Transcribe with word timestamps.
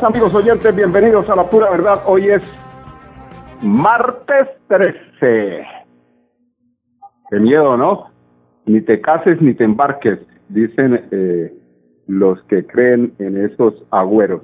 Amigos 0.00 0.34
oyentes. 0.34 0.74
Bienvenidos 0.74 1.28
a 1.28 1.36
la 1.36 1.50
pura 1.50 1.70
verdad. 1.70 2.02
Hoy 2.06 2.30
es 2.30 2.42
martes 3.62 4.48
13. 4.68 5.66
Qué 7.28 7.38
miedo, 7.38 7.76
¿no? 7.76 8.10
Ni 8.64 8.80
te 8.80 9.00
cases 9.02 9.40
ni 9.42 9.52
te 9.54 9.64
embarques, 9.64 10.18
dicen 10.48 11.08
eh, 11.10 11.52
los 12.06 12.42
que 12.44 12.66
creen 12.66 13.12
en 13.18 13.44
esos 13.44 13.74
agüeros. 13.90 14.42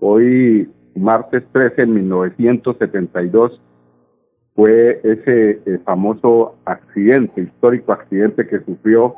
Hoy, 0.00 0.70
martes 0.94 1.44
13 1.52 1.82
en 1.82 1.94
1972, 1.94 3.60
fue 4.54 5.00
ese 5.04 5.60
eh, 5.66 5.78
famoso 5.84 6.56
accidente, 6.64 7.42
histórico 7.42 7.92
accidente 7.92 8.46
que 8.46 8.60
sufrió 8.60 9.14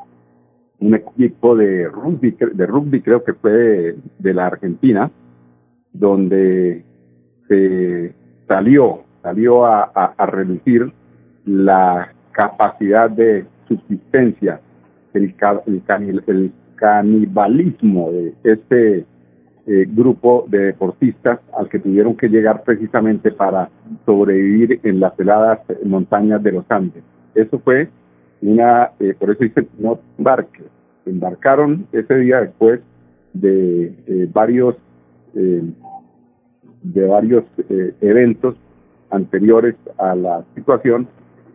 un 0.81 0.95
equipo 0.95 1.57
de 1.57 1.89
rugby, 1.89 2.37
de 2.53 2.67
rugby 2.67 3.03
creo 3.03 3.25
que 3.25 3.35
fue 3.35 3.97
de, 4.19 4.35
la 4.35 4.47
Argentina, 4.47 5.11
donde 5.93 6.85
se 7.49 8.15
salió, 8.47 9.03
salió 9.23 9.67
a, 9.67 10.15
reducir 10.27 10.93
la 11.45 12.13
capacidad 12.33 13.11
de 13.11 13.47
subsistencia, 13.67 14.61
el, 15.15 15.35
el, 16.27 16.53
canibalismo 16.77 18.13
de 18.13 18.35
este 18.45 19.05
eh, 19.67 19.87
grupo 19.89 20.47
de 20.49 20.67
deportistas 20.67 21.41
al 21.59 21.69
que 21.69 21.81
tuvieron 21.81 22.17
que 22.17 22.29
llegar 22.29 22.63
precisamente 22.63 23.33
para 23.33 23.69
sobrevivir 24.07 24.79
en 24.85 25.01
las 25.01 25.19
heladas 25.19 25.59
montañas 25.85 26.41
de 26.41 26.53
los 26.53 26.65
Andes. 26.71 27.03
Eso 27.35 27.59
fue 27.59 27.89
una, 28.43 28.93
eh, 29.01 29.15
por 29.19 29.31
eso 29.31 29.45
dice 29.45 29.67
no 29.79 29.99
embarque. 30.17 30.63
Embarcaron 31.07 31.87
ese 31.93 32.15
día 32.17 32.41
después 32.41 32.81
de 33.33 33.95
eh, 34.07 34.29
varios 34.33 34.77
eh, 35.35 35.63
de 36.83 37.07
varios 37.07 37.45
eventos 38.01 38.55
anteriores 39.11 39.75
a 39.99 40.15
la 40.15 40.45
situación. 40.55 41.09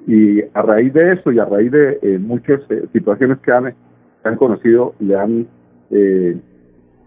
Y 0.05 0.41
a 0.53 0.61
raíz 0.61 0.93
de 0.93 1.13
eso 1.13 1.31
y 1.31 1.39
a 1.39 1.45
raíz 1.45 1.71
de 1.71 2.19
muchas 2.19 2.61
situaciones 2.91 3.39
que 3.39 3.51
han, 3.53 3.73
han 4.23 4.35
conocido 4.35 4.93
le 4.99 5.15
han 5.17 5.47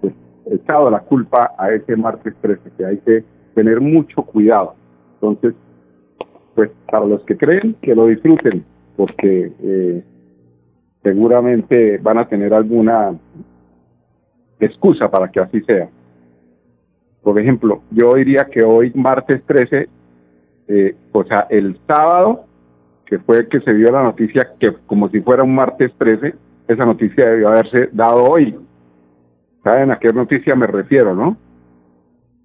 pues, 0.00 0.14
echado 0.50 0.90
la 0.90 1.00
culpa 1.00 1.52
a 1.58 1.70
ese 1.72 1.94
martes 1.94 2.34
13 2.40 2.70
que 2.78 2.86
hay 2.86 2.96
que 2.98 3.22
tener 3.54 3.82
mucho 3.82 4.22
cuidado. 4.22 4.74
Entonces 5.14 5.54
pues 6.54 6.70
para 6.90 7.04
los 7.04 7.22
que 7.24 7.36
creen 7.36 7.76
que 7.82 7.94
lo 7.94 8.06
disfruten 8.06 8.64
porque 8.96 9.52
eh, 9.62 10.02
seguramente 11.02 11.98
van 11.98 12.18
a 12.18 12.28
tener 12.28 12.52
alguna 12.54 13.16
excusa 14.58 15.10
para 15.10 15.30
que 15.30 15.40
así 15.40 15.60
sea. 15.62 15.88
Por 17.22 17.38
ejemplo, 17.38 17.82
yo 17.90 18.14
diría 18.14 18.46
que 18.46 18.62
hoy, 18.62 18.92
martes 18.94 19.42
13, 19.46 19.88
eh, 20.68 20.94
o 21.12 21.24
sea, 21.24 21.46
el 21.50 21.78
sábado, 21.86 22.44
que 23.04 23.18
fue 23.18 23.48
que 23.48 23.60
se 23.60 23.74
dio 23.74 23.90
la 23.90 24.02
noticia 24.02 24.54
que 24.58 24.72
como 24.86 25.08
si 25.10 25.20
fuera 25.20 25.42
un 25.42 25.54
martes 25.54 25.92
13, 25.98 26.34
esa 26.68 26.84
noticia 26.84 27.28
debió 27.28 27.48
haberse 27.48 27.88
dado 27.92 28.24
hoy. 28.24 28.56
¿Saben 29.62 29.90
a 29.90 29.98
qué 29.98 30.12
noticia 30.12 30.54
me 30.54 30.66
refiero, 30.66 31.14
no? 31.14 31.36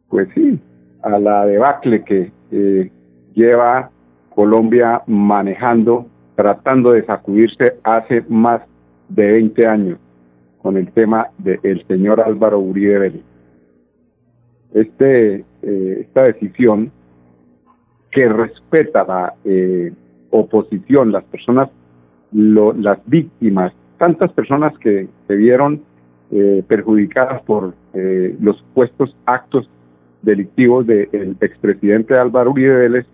Pues 0.10 0.28
sí, 0.36 0.60
a 1.04 1.18
la 1.18 1.46
debacle 1.46 2.04
que 2.04 2.32
eh, 2.52 2.92
lleva 3.34 3.90
Colombia 4.34 5.02
manejando 5.08 6.08
tratando 6.42 6.94
de 6.94 7.06
sacudirse 7.06 7.76
hace 7.84 8.24
más 8.28 8.64
de 9.10 9.32
20 9.34 9.68
años 9.68 10.00
con 10.60 10.76
el 10.76 10.92
tema 10.92 11.28
del 11.38 11.86
señor 11.88 12.20
Álvaro 12.20 12.60
Uribe 12.60 12.98
Vélez. 12.98 13.22
Este, 14.74 15.46
eh, 15.62 15.98
esta 16.02 16.24
decisión 16.24 16.92
que 18.10 18.28
respeta 18.28 19.04
la 19.04 19.36
eh, 19.46 19.94
oposición, 20.32 21.12
las 21.12 21.26
personas, 21.26 21.70
las 22.32 22.98
víctimas, 23.06 23.72
tantas 24.00 24.32
personas 24.34 24.76
que 24.80 25.10
se 25.28 25.36
vieron 25.36 25.84
eh, 26.32 26.64
perjudicadas 26.68 27.44
por 27.44 27.76
los 27.94 28.58
supuestos 28.58 29.16
actos 29.28 29.70
delictivos 30.24 30.88
del 30.88 31.36
expresidente 31.40 32.16
Álvaro 32.16 32.50
Uribe 32.50 32.78
Vélez, 32.78 33.06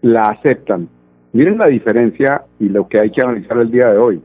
la 0.00 0.30
aceptan 0.30 0.88
Miren 1.32 1.56
la 1.56 1.66
diferencia 1.66 2.42
y 2.58 2.68
lo 2.68 2.88
que 2.88 3.00
hay 3.00 3.10
que 3.10 3.22
analizar 3.22 3.56
el 3.58 3.70
día 3.70 3.88
de 3.88 3.98
hoy. 3.98 4.22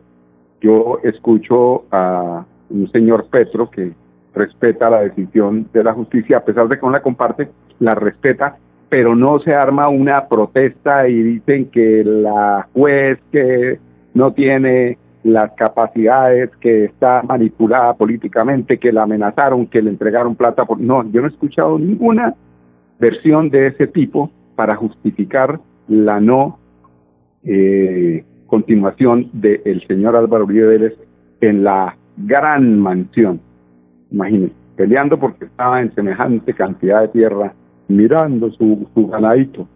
Yo 0.59 0.99
escucho 1.03 1.85
a 1.91 2.43
un 2.69 2.91
señor 2.91 3.27
Petro 3.29 3.69
que 3.69 3.93
respeta 4.33 4.89
la 4.89 5.01
decisión 5.01 5.67
de 5.71 5.83
la 5.83 5.93
justicia, 5.93 6.37
a 6.37 6.43
pesar 6.45 6.67
de 6.67 6.77
que 6.77 6.85
no 6.85 6.91
la 6.91 7.01
comparte, 7.01 7.49
la 7.79 7.95
respeta, 7.95 8.57
pero 8.89 9.15
no 9.15 9.39
se 9.39 9.53
arma 9.53 9.87
una 9.87 10.27
protesta 10.27 11.07
y 11.07 11.21
dicen 11.21 11.69
que 11.69 12.03
la 12.03 12.67
juez 12.73 13.19
que 13.31 13.79
no 14.13 14.33
tiene 14.33 14.97
las 15.23 15.51
capacidades, 15.53 16.49
que 16.57 16.85
está 16.85 17.21
manipulada 17.23 17.93
políticamente, 17.93 18.79
que 18.79 18.91
la 18.91 19.03
amenazaron, 19.03 19.67
que 19.67 19.81
le 19.81 19.91
entregaron 19.91 20.35
plata. 20.35 20.65
No, 20.77 21.09
yo 21.09 21.21
no 21.21 21.27
he 21.27 21.31
escuchado 21.31 21.79
ninguna 21.79 22.33
versión 22.99 23.49
de 23.49 23.67
ese 23.67 23.87
tipo 23.87 24.29
para 24.55 24.75
justificar 24.75 25.59
la 25.87 26.19
no 26.19 26.59
eh, 27.43 28.23
continuación 28.47 29.29
del 29.33 29.85
señor 29.87 30.15
Álvaro 30.15 30.45
Uribe 30.45 30.67
Vélez 30.67 30.93
en 31.41 31.63
la 31.63 31.95
gran 32.17 32.79
mansión. 32.79 33.39
Imagínense, 34.11 34.55
peleando 34.75 35.19
porque 35.19 35.45
estaba 35.45 35.81
en 35.81 35.93
semejante 35.93 36.53
cantidad 36.53 37.01
de 37.01 37.07
tierra, 37.09 37.53
mirando 37.87 38.51
su, 38.51 38.87
su 38.93 39.07
ganadito. 39.07 39.67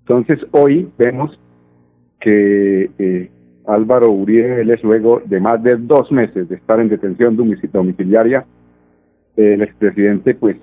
Entonces 0.00 0.38
hoy 0.52 0.88
vemos 0.98 1.38
que 2.20 2.90
eh, 2.98 3.30
Álvaro 3.66 4.10
Uribe 4.10 4.56
Vélez, 4.56 4.82
luego 4.82 5.22
de 5.24 5.40
más 5.40 5.62
de 5.62 5.76
dos 5.76 6.10
meses 6.10 6.48
de 6.48 6.56
estar 6.56 6.80
en 6.80 6.88
detención 6.88 7.36
domiciliaria, 7.36 8.44
el 9.36 9.62
expresidente 9.62 10.34
pues 10.34 10.56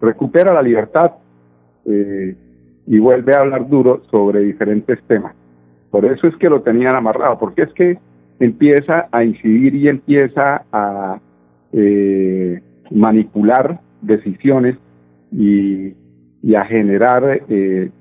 recupera 0.00 0.52
la 0.52 0.62
libertad 0.62 1.12
eh, 1.86 2.36
y 2.86 2.98
vuelve 2.98 3.34
a 3.34 3.40
hablar 3.40 3.68
duro 3.68 4.02
sobre 4.10 4.40
diferentes 4.40 5.02
temas. 5.04 5.34
Por 5.94 6.06
eso 6.06 6.26
es 6.26 6.36
que 6.38 6.48
lo 6.48 6.60
tenían 6.62 6.96
amarrado, 6.96 7.38
porque 7.38 7.62
es 7.62 7.72
que 7.72 7.98
empieza 8.40 9.06
a 9.12 9.22
incidir 9.22 9.76
y 9.76 9.86
empieza 9.86 10.64
a 10.72 11.20
eh, 11.72 12.60
manipular 12.90 13.78
decisiones 14.02 14.76
y, 15.30 15.94
a 16.56 16.64
generar 16.64 17.42
eh, 17.48 17.92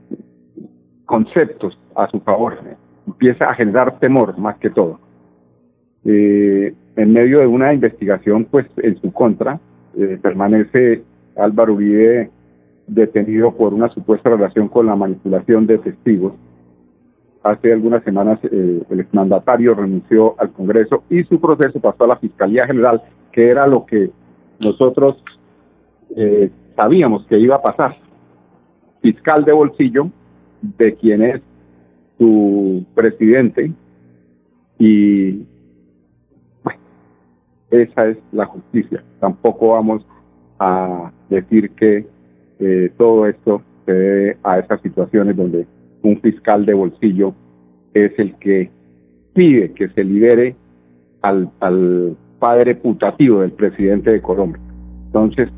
conceptos 1.05 1.77
a 1.95 2.07
su 2.07 2.19
favor. 2.21 2.57
Empieza 3.05 3.45
a 3.45 3.53
generar 3.53 3.99
temor 3.99 4.39
más 4.39 4.57
que 4.57 4.71
todo. 4.71 4.99
Eh, 6.03 6.73
en 6.95 7.13
medio 7.13 7.41
de 7.41 7.45
una 7.45 7.75
investigación, 7.75 8.45
pues 8.45 8.65
en 8.77 8.99
su 9.01 9.13
contra, 9.13 9.59
permanece 10.23 11.03
Álvaro 11.35 11.75
Uribe 11.75 12.31
detenido 12.87 13.55
por 13.55 13.71
una 13.71 13.89
supuesta 13.89 14.31
relación 14.31 14.67
con 14.67 14.87
la 14.87 14.95
manipulación 14.95 15.67
de 15.67 15.77
testigos 15.77 16.33
Hace 17.43 17.73
algunas 17.73 18.03
semanas 18.03 18.39
eh, 18.43 18.83
el 18.89 18.99
exmandatario 19.01 19.75
renunció 19.75 20.35
al 20.39 20.51
Congreso 20.53 21.03
y 21.09 21.23
su 21.23 21.41
proceso 21.41 21.79
pasó 21.81 22.05
a 22.05 22.07
la 22.07 22.15
Fiscalía 22.15 22.65
General, 22.65 23.01
que 23.33 23.49
era 23.49 23.67
lo 23.67 23.85
que 23.85 24.11
nosotros 24.59 25.21
eh, 26.15 26.49
sabíamos 26.75 27.25
que 27.25 27.37
iba 27.37 27.57
a 27.57 27.61
pasar. 27.61 27.97
Fiscal 29.01 29.43
de 29.43 29.51
bolsillo 29.51 30.09
de 30.61 30.95
quien 30.95 31.21
es 31.21 31.41
su 32.17 32.85
presidente 32.95 33.73
y 34.79 35.45
bueno, 36.63 36.79
esa 37.71 38.07
es 38.07 38.17
la 38.31 38.45
justicia. 38.45 39.03
Tampoco 39.19 39.71
vamos 39.71 40.05
a 40.59 41.11
decir 41.29 41.71
que 41.71 42.07
eh, 42.59 42.93
todo 42.97 43.27
esto 43.27 43.61
se 43.85 43.91
debe 43.91 44.37
a 44.43 44.59
esas 44.59 44.81
situaciones 44.81 45.35
donde 45.35 45.67
un 46.03 46.19
fiscal 46.21 46.65
de 46.65 46.73
bolsillo 46.73 47.33
es 47.93 48.17
el 48.19 48.35
que 48.35 48.69
pide 49.33 49.73
que 49.73 49.89
se 49.89 50.03
libere 50.03 50.55
al, 51.21 51.49
padre 52.39 52.75
putativo 52.75 53.39
del 53.39 53.53
presidente 53.53 54.11
de 54.11 54.21
Colombia. 54.21 54.61
Entonces, 55.05 55.49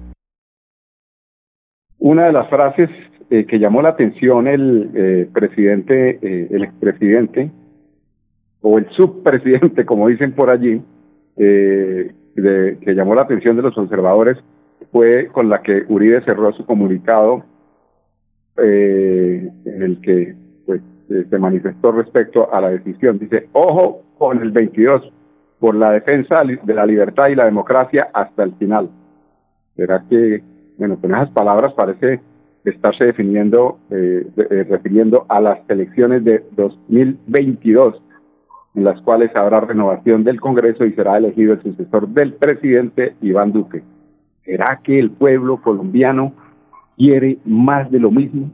una 1.98 2.28
de 2.28 2.32
las 2.32 2.48
frases 2.48 2.92
eh, 3.32 3.46
que 3.48 3.58
llamó 3.58 3.82
la 3.82 3.90
atención 3.90 4.48
el 4.48 4.92
eh, 4.94 5.30
presidente, 5.34 6.20
eh, 6.22 6.48
el 6.52 6.64
expresidente, 6.64 7.50
o 8.62 8.78
el 8.78 8.88
subpresidente, 8.92 9.84
como 9.88 10.10
dicen 10.10 10.34
por 10.34 10.52
allí, 10.52 10.80
eh, 11.38 12.12
de, 12.36 12.78
que 12.82 12.94
llamó 12.94 13.16
la 13.16 13.24
atención 13.24 13.56
de 13.56 13.64
los 13.64 13.74
conservadores, 13.74 14.38
fue 14.92 15.28
con 15.28 15.50
la 15.50 15.62
que 15.62 15.86
Uribe 15.90 16.24
cerró 16.24 16.54
su 16.54 16.66
comunicado 16.66 17.44
eh, 18.58 19.50
en 19.66 19.82
el 19.82 20.02
que 20.02 20.36
pues, 20.66 20.82
eh, 21.10 21.26
se 21.30 21.40
manifestó 21.40 21.92
respecto 21.92 22.54
a 22.54 22.62
la 22.62 22.70
decisión. 22.70 23.20
Dice, 23.20 23.50
ojo 23.54 24.04
con 24.18 24.42
el 24.42 24.52
22, 24.52 25.12
por 25.60 25.76
la 25.76 25.92
defensa 25.92 26.44
de 26.44 26.74
la 26.74 26.86
libertad 26.86 27.28
y 27.30 27.36
la 27.36 27.46
democracia 27.46 28.10
hasta 28.14 28.44
el 28.44 28.54
final. 28.56 28.90
¿Será 29.76 30.04
que, 30.10 30.44
bueno, 30.78 31.00
con 31.00 31.12
esas 31.12 31.30
palabras 31.32 31.74
parece 31.74 32.22
estarse 32.64 33.06
definiendo, 33.06 33.80
eh, 33.92 34.28
eh, 34.38 34.66
refiriendo 34.70 35.26
a 35.30 35.40
las 35.40 35.60
elecciones 35.70 36.24
de 36.24 36.44
2022, 36.56 38.02
en 38.76 38.84
las 38.84 39.00
cuales 39.02 39.36
habrá 39.36 39.62
renovación 39.62 40.24
del 40.24 40.42
Congreso 40.42 40.86
y 40.86 40.94
será 40.94 41.18
elegido 41.18 41.54
el 41.54 41.62
sucesor 41.62 42.08
del 42.10 42.34
presidente 42.34 43.16
Iván 43.22 43.52
Duque. 43.52 43.84
¿Será 44.44 44.82
que 44.84 45.00
el 45.00 45.12
pueblo 45.12 45.62
colombiano 45.62 46.34
quiere 46.98 47.40
más 47.46 47.90
de 47.92 48.00
lo 48.00 48.12
mismo? 48.12 48.52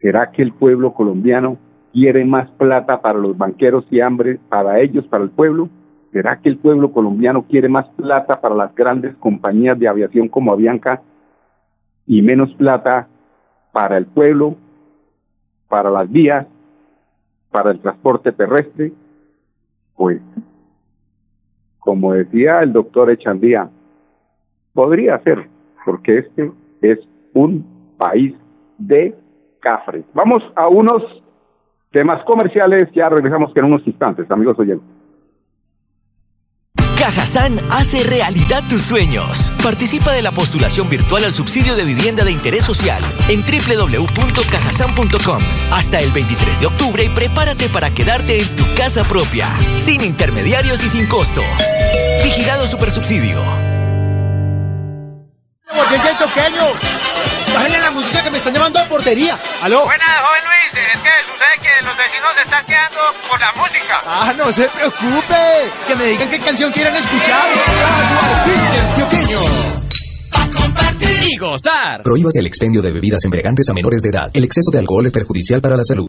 ¿Será 0.00 0.30
que 0.30 0.42
el 0.42 0.52
pueblo 0.52 0.94
colombiano 0.94 1.58
quiere 1.92 2.24
más 2.24 2.50
plata 2.52 3.00
para 3.00 3.18
los 3.18 3.36
banqueros 3.36 3.84
y 3.90 4.00
hambre 4.00 4.38
para 4.48 4.80
ellos, 4.80 5.06
para 5.06 5.24
el 5.24 5.30
pueblo? 5.30 5.68
¿Será 6.12 6.40
que 6.40 6.48
el 6.48 6.58
pueblo 6.58 6.92
colombiano 6.92 7.42
quiere 7.42 7.68
más 7.68 7.86
plata 7.90 8.40
para 8.40 8.54
las 8.54 8.74
grandes 8.74 9.14
compañías 9.16 9.78
de 9.78 9.88
aviación 9.88 10.28
como 10.28 10.52
Avianca 10.52 11.02
y 12.06 12.22
menos 12.22 12.52
plata 12.54 13.08
para 13.72 13.96
el 13.96 14.06
pueblo, 14.06 14.56
para 15.68 15.90
las 15.90 16.10
vías, 16.10 16.46
para 17.50 17.70
el 17.70 17.80
transporte 17.80 18.32
terrestre? 18.32 18.92
Pues, 19.94 20.20
como 21.78 22.14
decía 22.14 22.60
el 22.62 22.72
doctor 22.72 23.10
Echandía, 23.12 23.68
podría 24.72 25.18
ser, 25.20 25.48
porque 25.84 26.18
este 26.18 26.50
es 26.82 26.98
un 27.34 27.94
país 27.96 28.34
de 28.78 29.14
cafres. 29.60 30.04
Vamos 30.14 30.42
a 30.56 30.68
unos 30.68 31.02
temas 31.90 32.24
comerciales, 32.24 32.88
ya 32.94 33.08
regresamos 33.08 33.52
en 33.54 33.64
unos 33.64 33.86
instantes, 33.86 34.30
amigos 34.30 34.58
oyentes. 34.58 35.00
Cajazán 37.00 37.58
hace 37.70 38.04
realidad 38.04 38.62
tus 38.68 38.82
sueños. 38.82 39.50
Participa 39.62 40.12
de 40.12 40.20
la 40.20 40.32
postulación 40.32 40.90
virtual 40.90 41.24
al 41.24 41.32
subsidio 41.32 41.74
de 41.74 41.84
vivienda 41.84 42.24
de 42.24 42.32
interés 42.32 42.62
social 42.62 43.02
en 43.30 43.40
www.cajasan.com 43.40 45.38
hasta 45.72 45.98
el 46.00 46.10
23 46.10 46.60
de 46.60 46.66
octubre 46.66 47.02
y 47.02 47.08
prepárate 47.08 47.70
para 47.70 47.88
quedarte 47.88 48.40
en 48.42 48.54
tu 48.54 48.64
casa 48.76 49.02
propia, 49.04 49.48
sin 49.78 50.02
intermediarios 50.02 50.84
y 50.84 50.90
sin 50.90 51.08
costo. 51.08 51.40
Vigilado 52.22 52.66
Supersubsidio. 52.66 53.69
Pequeño. 55.88 56.62
Bájale 57.54 57.78
la 57.78 57.90
música 57.90 58.22
que 58.22 58.30
me 58.30 58.38
están 58.38 58.54
llamando 58.54 58.78
a 58.78 58.84
portería. 58.84 59.36
¿Aló? 59.62 59.84
Buenas, 59.84 60.08
joven 60.08 60.42
Luis. 60.44 60.86
Es 60.92 61.00
que 61.00 61.10
sucede 61.24 61.54
que 61.62 61.84
los 61.84 61.96
vecinos 61.96 62.28
se 62.36 62.42
están 62.42 62.64
quedando 62.66 63.00
por 63.28 63.40
la 63.40 63.52
música. 63.52 64.02
Ah, 64.06 64.32
no 64.36 64.52
se 64.52 64.68
preocupe. 64.68 65.70
Que 65.86 65.94
me 65.96 66.04
digan 66.06 66.30
qué 66.30 66.38
canción 66.38 66.72
quieren 66.72 66.94
escuchar. 66.94 67.48
compartir 70.56 71.22
y 71.28 71.36
gozar. 71.36 72.02
Prohíbas 72.02 72.36
el 72.36 72.46
expendio 72.46 72.82
de 72.82 72.92
bebidas 72.92 73.24
embriagantes 73.24 73.68
a 73.68 73.72
menores 73.72 74.02
de 74.02 74.10
edad. 74.10 74.30
El 74.32 74.44
exceso 74.44 74.70
de 74.70 74.78
alcohol 74.78 75.06
es 75.06 75.12
perjudicial 75.12 75.60
para 75.60 75.76
la 75.76 75.82
salud. 75.84 76.08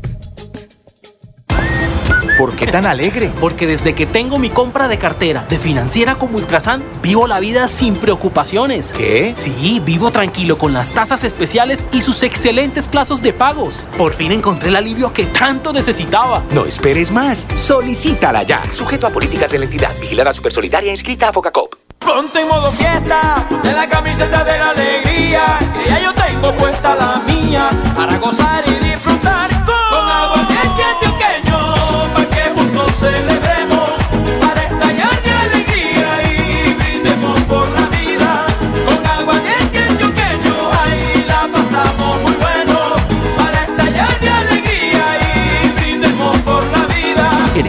¿Por 2.37 2.55
qué 2.55 2.67
tan 2.67 2.85
alegre? 2.85 3.31
Porque 3.39 3.67
desde 3.67 3.93
que 3.93 4.05
tengo 4.05 4.39
mi 4.39 4.49
compra 4.49 4.87
de 4.87 4.97
cartera 4.97 5.45
de 5.49 5.57
financiera 5.57 6.15
como 6.15 6.37
Ultrasan, 6.37 6.83
vivo 7.01 7.27
la 7.27 7.39
vida 7.39 7.67
sin 7.67 7.95
preocupaciones. 7.95 8.93
¿Qué? 8.93 9.33
Sí, 9.35 9.81
vivo 9.83 10.11
tranquilo 10.11 10.57
con 10.57 10.73
las 10.73 10.89
tasas 10.89 11.23
especiales 11.23 11.85
y 11.91 12.01
sus 12.01 12.23
excelentes 12.23 12.87
plazos 12.87 13.21
de 13.21 13.33
pagos. 13.33 13.85
Por 13.97 14.13
fin 14.13 14.31
encontré 14.31 14.69
el 14.69 14.75
alivio 14.75 15.13
que 15.13 15.25
tanto 15.25 15.73
necesitaba. 15.73 16.43
No 16.51 16.65
esperes 16.65 17.11
más. 17.11 17.47
Solicítala 17.55 18.43
ya. 18.43 18.61
Sujeto 18.73 19.07
a 19.07 19.09
políticas 19.09 19.51
de 19.51 19.59
la 19.59 19.65
entidad. 19.65 19.91
Vigilada 19.99 20.33
Supersolidaria 20.33 20.91
inscrita 20.91 21.29
a 21.29 21.33
Focacop. 21.33 21.75
Ponte 21.99 22.41
en 22.41 22.47
modo 22.47 22.71
fiesta, 22.71 23.47
de 23.61 23.73
la 23.73 23.87
camiseta 23.87 24.43
de 24.43 24.57
la 24.57 24.69
alegría, 24.71 25.59
que 25.77 25.89
ya 25.89 25.99
yo 25.99 26.13
tengo 26.15 26.51
puesta 26.53 26.95
la 26.95 27.21
mía, 27.27 27.69
para 27.95 28.17
gozar 28.17 28.63
y 28.67 28.80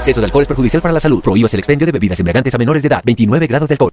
exceso 0.03 0.21
de 0.21 0.27
alcohol 0.27 0.43
es 0.43 0.49
perjudicial 0.49 0.83
para 0.83 0.93
la 0.93 1.01
salud. 1.01 1.23
Prohíbas 1.23 1.55
el 1.55 1.61
expendio 1.61 1.87
de 1.87 1.93
bebidas 1.93 2.19
embriagantes 2.19 2.55
a 2.55 2.59
menores 2.59 2.83
de 2.83 2.89
edad. 2.89 3.03
29 3.05 3.47
grados 3.47 3.69
de 3.69 3.75
alcohol. 3.75 3.93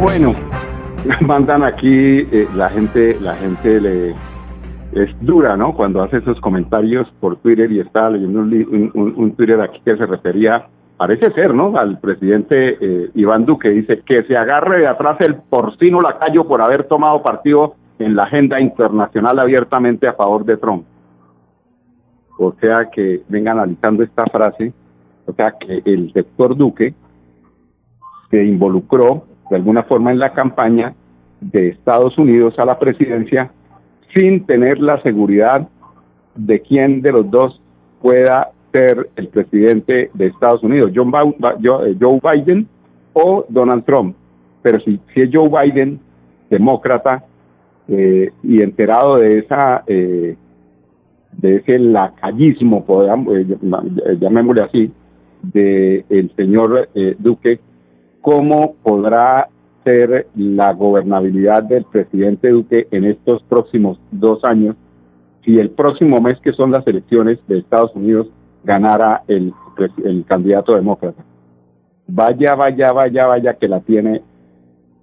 Bueno, 0.00 0.34
mandan 1.26 1.62
aquí 1.62 2.20
eh, 2.32 2.46
la 2.56 2.68
gente, 2.70 3.16
la 3.20 3.34
gente 3.34 3.80
le 3.80 4.10
es 4.92 5.14
dura, 5.20 5.56
¿no? 5.56 5.74
Cuando 5.74 6.02
hace 6.02 6.16
esos 6.18 6.40
comentarios 6.40 7.08
por 7.20 7.36
Twitter 7.36 7.70
y 7.70 7.80
está 7.80 8.10
leyendo 8.10 8.40
un, 8.40 8.90
un- 8.94 9.14
un 9.16 9.32
Twitter 9.36 9.60
aquí 9.60 9.80
que 9.84 9.96
se 9.96 10.04
refería, 10.06 10.66
parece 10.96 11.30
ser, 11.32 11.54
¿no? 11.54 11.76
Al 11.76 11.98
presidente 12.00 12.76
eh, 12.80 13.10
Iván 13.14 13.44
Duque 13.46 13.68
dice 13.70 14.00
que 14.04 14.24
se 14.24 14.36
agarre 14.36 14.80
de 14.80 14.88
atrás 14.88 15.16
el 15.20 15.36
porcino 15.36 16.00
lacayo 16.00 16.46
por 16.48 16.60
haber 16.60 16.84
tomado 16.84 17.22
partido 17.22 17.74
en 18.00 18.16
la 18.16 18.24
agenda 18.24 18.60
internacional 18.60 19.38
abiertamente 19.38 20.08
a 20.08 20.14
favor 20.14 20.44
de 20.44 20.56
Trump. 20.56 20.84
o 22.38 22.52
sea 22.60 22.86
que 22.90 23.20
venga 23.28 23.52
analizando 23.52 24.02
esta 24.02 24.24
frase, 24.24 24.72
o 25.26 25.32
sea 25.34 25.52
que 25.60 25.82
el 25.84 26.10
sector 26.14 26.56
Duque 26.56 26.94
se 28.30 28.42
involucró 28.44 29.24
de 29.50 29.56
alguna 29.56 29.82
forma 29.82 30.12
en 30.12 30.18
la 30.18 30.32
campaña 30.32 30.94
de 31.40 31.68
Estados 31.68 32.16
Unidos 32.16 32.58
a 32.58 32.64
la 32.64 32.78
presidencia 32.78 33.50
sin 34.14 34.46
tener 34.46 34.78
la 34.78 35.02
seguridad 35.02 35.68
de 36.34 36.60
quién 36.60 37.02
de 37.02 37.12
los 37.12 37.30
dos 37.30 37.60
pueda 38.00 38.52
ser 38.72 39.10
el 39.16 39.28
presidente 39.28 40.10
de 40.14 40.26
Estados 40.26 40.62
Unidos, 40.62 40.90
eh, 40.90 41.96
Joe 42.00 42.20
Biden 42.22 42.68
o 43.12 43.44
Donald 43.48 43.84
Trump. 43.84 44.16
Pero 44.62 44.78
si, 44.80 45.00
si 45.12 45.22
es 45.22 45.30
Joe 45.32 45.48
Biden, 45.48 46.00
demócrata, 46.48 47.24
eh, 47.88 48.30
y 48.44 48.62
enterado 48.62 49.16
de 49.16 49.38
esa 49.38 49.82
eh, 49.86 50.36
de 51.32 51.56
ese 51.56 51.78
lacayismo, 51.78 52.84
podamos, 52.84 53.34
llamémosle 54.20 54.62
así, 54.62 54.92
del 55.42 56.04
el 56.08 56.30
señor 56.36 56.88
Duque, 57.18 57.60
¿cómo 58.20 58.74
podrá 58.82 59.48
ser 59.84 60.26
la 60.34 60.72
gobernabilidad 60.72 61.62
del 61.62 61.84
presidente 61.84 62.50
Duque 62.50 62.86
en 62.90 63.04
estos 63.04 63.42
próximos 63.44 63.98
dos 64.10 64.44
años 64.44 64.76
si 65.44 65.58
el 65.58 65.70
próximo 65.70 66.20
mes, 66.20 66.38
que 66.40 66.52
son 66.52 66.70
las 66.70 66.86
elecciones 66.86 67.38
de 67.48 67.58
Estados 67.58 67.94
Unidos, 67.94 68.28
ganara 68.62 69.22
el, 69.26 69.54
candidato 70.26 70.74
demócrata. 70.74 71.24
Vaya, 72.06 72.54
vaya, 72.54 72.92
vaya, 72.92 73.26
vaya 73.26 73.54
que 73.54 73.68
la 73.68 73.80
tiene. 73.80 74.20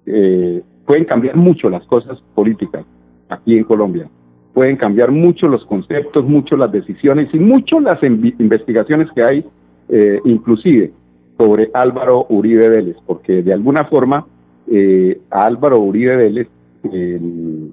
Eh, 0.06 0.62
pueden 0.86 1.04
cambiar 1.04 1.36
mucho 1.36 1.68
las 1.68 1.84
cosas 1.86 2.20
políticas 2.34 2.84
aquí 3.28 3.58
en 3.58 3.64
Colombia. 3.64 4.08
Pueden 4.54 4.76
cambiar 4.76 5.10
mucho 5.10 5.48
los 5.48 5.64
conceptos, 5.64 6.24
mucho 6.24 6.56
las 6.56 6.70
decisiones 6.70 7.28
y 7.32 7.38
mucho 7.38 7.80
las 7.80 8.00
investigaciones 8.02 9.08
que 9.12 9.24
hay, 9.24 9.44
eh, 9.88 10.20
inclusive 10.24 10.92
sobre 11.38 11.70
Álvaro 11.72 12.26
Uribe 12.28 12.68
Vélez, 12.68 12.96
porque 13.06 13.42
de 13.42 13.52
alguna 13.52 13.84
forma 13.84 14.26
eh, 14.66 15.20
Álvaro 15.30 15.78
Uribe 15.78 16.16
Vélez 16.16 16.48
el, 16.82 17.72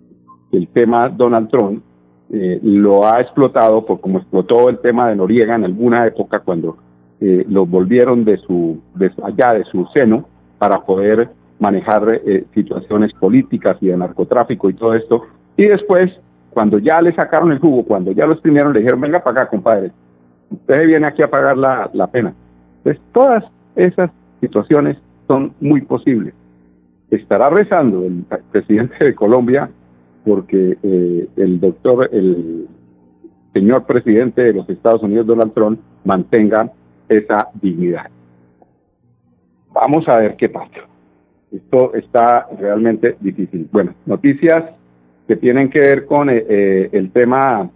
tema 0.74 1.10
Donald 1.10 1.50
Trump 1.50 1.84
eh, 2.32 2.60
lo 2.64 3.06
ha 3.06 3.20
explotado 3.20 3.86
por 3.86 4.00
como 4.00 4.20
explotó 4.20 4.70
el 4.70 4.80
tema 4.80 5.10
de 5.10 5.16
Noriega 5.16 5.56
en 5.56 5.66
alguna 5.66 6.06
época 6.08 6.40
cuando 6.40 6.78
eh, 7.20 7.46
lo 7.50 7.66
volvieron 7.66 8.24
de 8.24 8.38
su 8.38 8.82
de, 8.94 9.12
allá 9.24 9.54
de 9.58 9.64
su 9.66 9.86
seno 9.94 10.26
para 10.58 10.80
poder 10.82 11.30
manejar 11.60 12.22
eh, 12.26 12.46
situaciones 12.54 13.14
políticas 13.14 13.78
y 13.82 13.88
de 13.88 13.98
narcotráfico 13.98 14.70
y 14.70 14.74
todo 14.74 14.94
esto. 14.94 15.24
Y 15.58 15.66
después 15.66 16.12
cuando 16.52 16.80
ya 16.80 17.02
le 17.02 17.14
sacaron 17.14 17.52
el 17.52 17.60
jugo 17.60 17.84
cuando 17.84 18.12
ya 18.12 18.26
lo 18.26 18.34
exprimieron 18.34 18.74
le 18.74 18.80
dijeron 18.80 19.02
venga 19.02 19.24
para 19.24 19.42
acá 19.42 19.50
compadre 19.50 19.92
usted 20.50 20.88
viene 20.88 21.08
aquí 21.08 21.22
a 21.22 21.30
pagar 21.30 21.58
la 21.58 22.08
pena 22.08 22.34
entonces 22.78 23.02
todas 23.12 23.44
esas 23.76 24.12
situaciones 24.42 24.98
son 25.28 25.54
muy 25.60 25.82
posibles 25.82 26.34
estará 27.16 27.50
rezando 27.50 28.04
el 28.04 28.26
presidente 28.52 29.04
de 29.04 29.16
Colombia 29.16 29.70
porque 30.24 30.78
eh, 30.82 31.28
el 31.38 31.60
doctor, 31.60 32.10
el 32.12 32.68
señor 33.54 33.86
presidente 33.86 34.42
de 34.42 34.54
los 34.54 34.68
Estados 34.70 35.04
Unidos, 35.04 35.28
Donald 35.28 35.54
Trump, 35.54 35.80
mantenga 36.04 36.72
esa 37.08 37.50
dignidad. 37.62 38.08
Vamos 39.72 40.08
a 40.08 40.18
ver 40.18 40.36
qué 40.36 40.50
pasa. 40.50 40.72
Esto 41.52 41.94
está 41.94 42.48
realmente 42.60 43.18
difícil. 43.20 43.70
Bueno, 43.72 43.94
noticias 44.06 44.64
que 45.28 45.36
tienen 45.36 45.70
que 45.70 45.80
ver 45.80 46.06
con 46.06 46.30
eh, 46.30 46.44
eh, 46.50 46.90
el 46.92 47.12
tema 47.12 47.70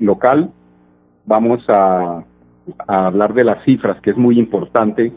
local. 0.00 0.50
Vamos 1.26 1.64
a, 1.68 2.24
a, 2.86 3.06
hablar 3.06 3.34
de 3.34 3.44
las 3.44 3.64
cifras, 3.64 4.00
que 4.00 4.10
es 4.10 4.16
muy 4.16 4.38
importante. 4.38 5.12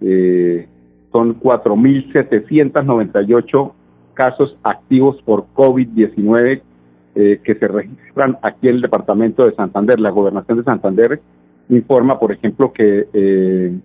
son 0.00 1.40
4.798 1.40 3.72
casos 4.14 4.56
activos 4.64 5.20
por 5.22 5.46
COVID-19 5.54 6.62
eh, 7.14 7.40
que 7.42 7.54
se 7.56 7.66
registran 7.66 8.38
aquí 8.42 8.68
en 8.68 8.76
el 8.76 8.82
departamento 8.82 9.44
de 9.44 9.54
Santander. 9.54 9.98
La 9.98 10.10
gobernación 10.10 10.58
de 10.58 10.64
Santander 10.64 11.20
informa, 11.68 12.18
por 12.18 12.32
ejemplo, 12.32 12.72
que 12.72 13.08
eh, 13.12 13.78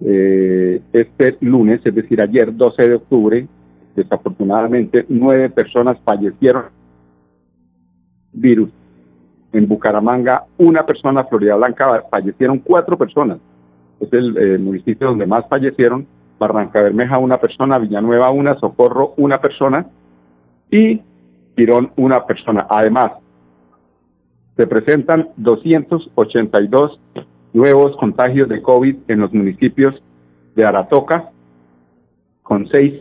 eh, 0.00 0.82
este 0.92 1.36
lunes, 1.40 1.80
es 1.84 1.94
decir, 1.94 2.20
ayer 2.20 2.56
12 2.56 2.88
de 2.88 2.94
octubre, 2.94 3.46
desafortunadamente 3.94 5.04
nueve 5.08 5.50
personas 5.50 5.98
fallecieron 6.04 6.64
virus. 8.32 8.70
En 9.52 9.66
Bucaramanga, 9.66 10.44
una 10.58 10.84
persona, 10.84 11.24
Florida 11.24 11.56
Blanca, 11.56 12.04
fallecieron 12.10 12.58
cuatro 12.58 12.98
personas. 12.98 13.38
Es 14.00 14.12
el 14.12 14.58
municipio 14.60 15.08
donde 15.08 15.26
más 15.26 15.48
fallecieron 15.48 16.06
Barranca 16.38 16.80
Bermeja 16.80 17.18
una 17.18 17.38
persona, 17.38 17.78
Villanueva 17.78 18.30
una, 18.30 18.58
Socorro 18.58 19.14
una 19.16 19.40
persona 19.40 19.86
y 20.70 21.00
Girón 21.56 21.90
una 21.96 22.24
persona. 22.24 22.66
Además, 22.70 23.12
se 24.56 24.66
presentan 24.66 25.28
282 25.36 27.00
nuevos 27.52 27.96
contagios 27.96 28.48
de 28.48 28.62
COVID 28.62 28.96
en 29.08 29.20
los 29.20 29.32
municipios 29.32 29.94
de 30.54 30.64
Aratoca 30.64 31.30
con 32.42 32.68
6, 32.68 32.94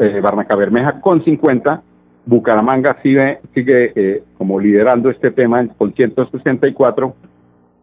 eh, 0.00 0.20
Barranca 0.22 0.54
Bermeja 0.54 1.00
con 1.00 1.24
50, 1.24 1.82
Bucaramanga 2.28 2.98
sigue, 3.02 3.40
eh, 3.54 4.22
como 4.36 4.60
liderando 4.60 5.08
este 5.08 5.30
tema 5.30 5.66
con 5.78 5.94
164, 5.94 7.14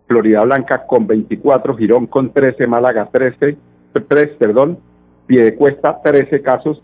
Florida 0.05 0.43
Blanca 0.43 0.85
con 0.85 1.07
24, 1.07 1.75
Girón 1.75 2.05
con 2.05 2.31
13, 2.31 2.67
Málaga 2.67 3.09
13, 3.11 3.57
tres, 4.07 4.29
perdón, 4.37 4.77
Piedecuesta 5.25 5.99
13 6.03 6.43
casos 6.43 6.79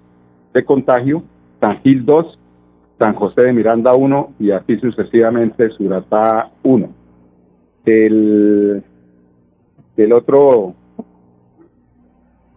de 0.55 0.65
contagio, 0.65 1.21
San 1.59 1.79
Gil 1.81 2.03
2, 2.03 2.39
San 2.97 3.13
José 3.13 3.41
de 3.41 3.53
Miranda 3.53 3.93
1 3.93 4.33
y 4.39 4.49
así 4.49 4.77
sucesivamente 4.77 5.69
Suratá 5.69 6.49
1. 6.63 6.89
El, 7.85 8.83
el 9.97 10.13
otro 10.13 10.73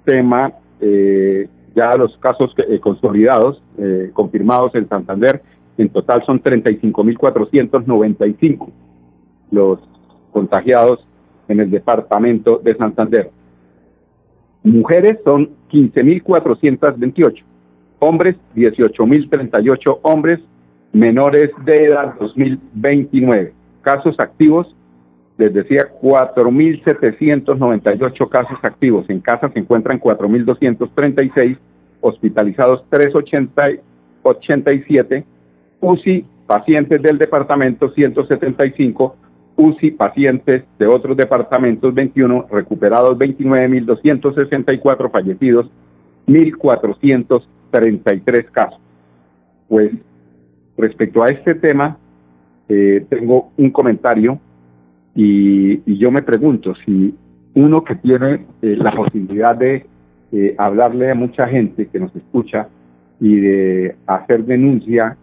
tema, 0.07 0.51
eh, 0.81 1.47
ya 1.75 1.97
los 1.97 2.15
casos 2.19 2.55
eh, 2.69 2.79
consolidados, 2.81 3.63
eh, 3.79 4.11
confirmados 4.13 4.75
en 4.75 4.87
Santander, 4.89 5.41
en 5.77 5.89
total 5.89 6.25
son 6.25 6.41
35.495 6.43 8.69
los 9.51 9.81
contagiados 10.33 11.05
en 11.49 11.61
el 11.61 11.71
departamento 11.71 12.59
de 12.59 12.77
Santander. 12.77 13.31
Mujeres 14.63 15.19
son 15.25 15.51
15.428, 15.71 17.43
hombres 17.99 18.37
18.038 18.57 19.99
hombres, 20.03 20.41
menores 20.93 21.51
de 21.65 21.85
edad 21.85 22.15
2029. 22.19 23.53
Casos 23.83 24.19
activos, 24.19 24.75
les 25.37 25.53
decía 25.53 25.89
4.798 26.01 28.29
casos 28.29 28.57
activos. 28.63 29.05
En 29.09 29.19
casa 29.21 29.51
se 29.51 29.59
encuentran 29.59 30.01
4.236, 30.01 31.59
hospitalizados 32.01 32.85
387, 32.91 35.25
UCI 35.81 36.25
pacientes 36.47 37.03
del 37.03 37.19
departamento 37.19 37.91
175, 37.91 39.17
UCI 39.57 39.91
pacientes 39.93 40.65
de 40.79 40.87
otros 40.87 41.17
departamentos 41.17 41.95
21, 41.95 42.47
recuperados 42.51 43.17
29.264, 43.19 45.11
fallecidos 45.11 45.71
1.433 46.29 48.45
casos. 48.51 48.79
Pues 49.69 49.93
respecto 50.77 51.23
a 51.23 51.29
este 51.29 51.55
tema, 51.55 51.97
eh, 52.69 53.07
tengo 53.09 53.53
un 53.57 53.71
comentario 53.71 54.39
y, 55.15 55.99
yo 55.99 56.11
me 56.11 56.23
pregunto 56.23 56.75
si 56.85 57.15
uno 57.55 57.85
que 57.85 57.95
tiene 57.97 58.47
eh, 58.63 58.77
la 58.77 58.93
posibilidad 58.93 59.57
de 59.57 59.87
eh, 60.33 60.55
hablarle 60.59 61.11
a 61.11 61.15
mucha 61.15 61.47
gente 61.47 61.87
que 61.87 62.01
nos 62.01 62.15
escucha 62.17 62.69
y 63.21 63.37
de 63.37 63.97
hacer 64.07 64.45
denuncia 64.45 65.17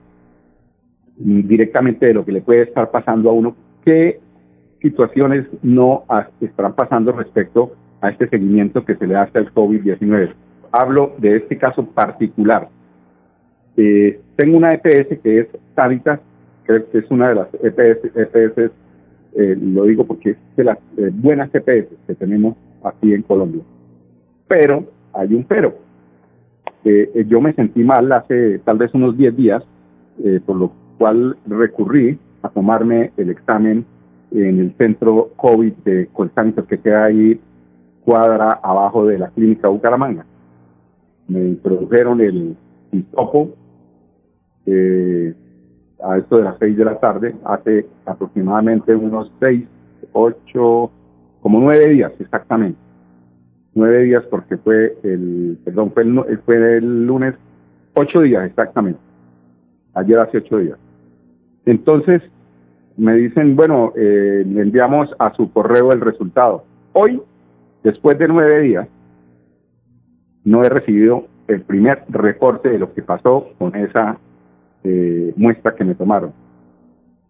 directamente 1.17 2.05
de 2.05 2.13
lo 2.13 2.25
que 2.25 2.31
le 2.31 2.41
puede 2.41 2.63
estar 2.63 2.89
pasando 2.89 3.29
a 3.29 3.33
uno, 3.33 3.55
qué 3.83 4.19
situaciones 4.81 5.45
no 5.61 6.05
estarán 6.39 6.73
pasando 6.73 7.11
respecto 7.11 7.73
a 7.99 8.09
este 8.09 8.27
seguimiento 8.29 8.83
que 8.83 8.95
se 8.95 9.05
le 9.05 9.15
hace 9.15 9.37
al 9.37 9.53
COVID-19. 9.53 10.33
Hablo 10.71 11.13
de 11.17 11.37
este 11.37 11.57
caso 11.57 11.85
particular. 11.85 12.69
Eh, 13.77 14.19
tengo 14.35 14.57
una 14.57 14.73
EPS 14.73 15.19
que 15.21 15.39
es 15.41 15.47
Sanitas, 15.75 16.19
que 16.65 16.97
es 16.97 17.11
una 17.11 17.29
de 17.29 17.35
las 17.35 17.47
EPS, 17.53 18.15
EPS 18.15 18.71
eh, 19.35 19.57
lo 19.59 19.85
digo 19.85 20.05
porque 20.05 20.31
es 20.31 20.37
de 20.55 20.63
las 20.63 20.77
eh, 20.97 21.09
buenas 21.13 21.53
EPS 21.53 21.87
que 22.07 22.15
tenemos 22.15 22.55
aquí 22.83 23.13
en 23.13 23.21
Colombia. 23.23 23.63
Pero 24.47 24.85
hay 25.13 25.33
un 25.33 25.43
pero. 25.43 25.75
yo 27.27 27.41
me 27.41 27.53
sentí 27.53 27.83
mal 27.83 28.11
hace 28.11 28.59
tal 28.59 28.77
vez 28.77 28.93
unos 28.93 29.15
10 29.17 29.35
días, 29.35 29.63
por 30.45 30.55
lo 30.55 30.71
cual 30.97 31.37
recurrí 31.47 32.17
a 32.41 32.49
tomarme 32.49 33.11
el 33.17 33.29
examen 33.29 33.85
en 34.31 34.59
el 34.59 34.73
centro 34.77 35.31
COVID 35.35 35.73
de 35.85 36.07
Colsanitos 36.13 36.65
que 36.65 36.79
queda 36.79 37.05
ahí 37.05 37.39
cuadra 38.03 38.59
abajo 38.63 39.05
de 39.05 39.19
la 39.19 39.29
clínica 39.29 39.67
Bucaramanga. 39.67 40.25
Me 41.27 41.39
introdujeron 41.39 42.21
el 42.21 42.55
hisopo 42.91 43.55
eh, 44.65 45.33
a 46.03 46.17
esto 46.17 46.37
de 46.37 46.43
las 46.43 46.57
seis 46.59 46.77
de 46.77 46.85
la 46.85 46.99
tarde, 46.99 47.35
hace 47.45 47.85
aproximadamente 48.05 48.95
unos 48.95 49.31
seis, 49.39 49.67
ocho, 50.13 50.91
como 51.41 51.59
nueve 51.59 51.89
días 51.89 52.11
exactamente. 52.19 52.79
Nueve 53.73 54.03
días 54.03 54.23
porque 54.29 54.57
fue 54.57 54.97
el, 55.03 55.57
perdón, 55.63 55.91
fue 55.93 56.03
el, 56.03 56.39
fue 56.45 56.77
el 56.77 57.05
lunes, 57.05 57.35
ocho 57.93 58.21
días 58.21 58.45
exactamente. 58.45 58.99
Ayer 59.93 60.19
hace 60.19 60.39
ocho 60.39 60.57
días. 60.57 60.77
Entonces, 61.65 62.21
me 62.97 63.15
dicen, 63.15 63.55
bueno, 63.55 63.93
eh, 63.95 64.43
enviamos 64.45 65.09
a 65.19 65.33
su 65.35 65.51
correo 65.51 65.91
el 65.91 66.01
resultado. 66.01 66.63
Hoy, 66.93 67.21
después 67.83 68.17
de 68.17 68.27
nueve 68.27 68.61
días, 68.61 68.87
no 70.43 70.63
he 70.63 70.69
recibido 70.69 71.25
el 71.47 71.61
primer 71.61 72.03
reporte 72.09 72.69
de 72.69 72.79
lo 72.79 72.93
que 72.93 73.01
pasó 73.01 73.49
con 73.57 73.75
esa 73.75 74.17
eh, 74.83 75.33
muestra 75.35 75.75
que 75.75 75.83
me 75.83 75.95
tomaron. 75.95 76.33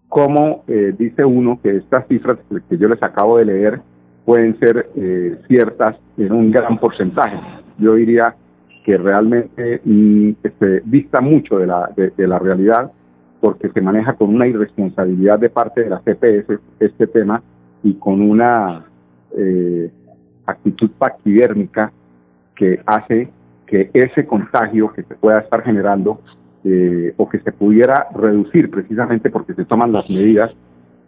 Como 0.10 0.64
eh, 0.68 0.94
dice 0.98 1.24
uno 1.24 1.60
que 1.62 1.78
estas 1.78 2.08
cifras 2.08 2.38
que 2.70 2.78
yo 2.78 2.90
les 2.90 3.02
acabo 3.02 3.38
de 3.38 3.46
leer 3.46 3.82
pueden 4.26 4.58
ser 4.60 4.90
eh, 4.96 5.38
ciertas 5.48 5.96
en 6.18 6.32
un 6.32 6.52
gran 6.52 6.78
porcentaje. 6.78 7.38
Yo 7.78 7.96
diría 7.96 8.36
que 8.84 8.98
realmente 8.98 9.82
mm, 9.84 10.32
se 10.60 10.82
dista 10.86 11.22
mucho 11.22 11.58
de 11.58 11.68
la, 11.68 11.90
de, 11.96 12.28
la 12.28 12.40
realidad 12.40 12.92
porque 13.40 13.70
se 13.70 13.82
maneja 13.82 14.14
con 14.14 14.34
una 14.34 14.48
irresponsabilidad 14.48 15.40
de 15.40 15.50
parte 15.50 15.84
de 15.84 15.90
la 15.90 16.00
CPS 16.00 16.60
este 16.80 17.08
tema 17.08 17.42
y 17.84 17.96
con 17.96 18.22
una 18.22 18.86
eh, 19.38 19.90
actitud 20.46 20.92
paquidérmica 20.98 21.92
que 22.56 22.82
hace 22.86 23.30
que 23.66 23.90
ese 23.94 24.26
contagio 24.26 24.92
que 24.94 25.04
se 25.04 25.16
pueda 25.16 25.40
estar 25.40 25.64
generando 25.64 26.20
eh, 26.64 27.14
o 27.18 27.28
que 27.28 27.40
se 27.40 27.52
pudiera 27.52 28.08
reducir 28.14 28.70
precisamente 28.70 29.30
porque 29.30 29.54
se 29.54 29.66
toman 29.66 29.92
las 29.92 30.10
medidas, 30.10 30.52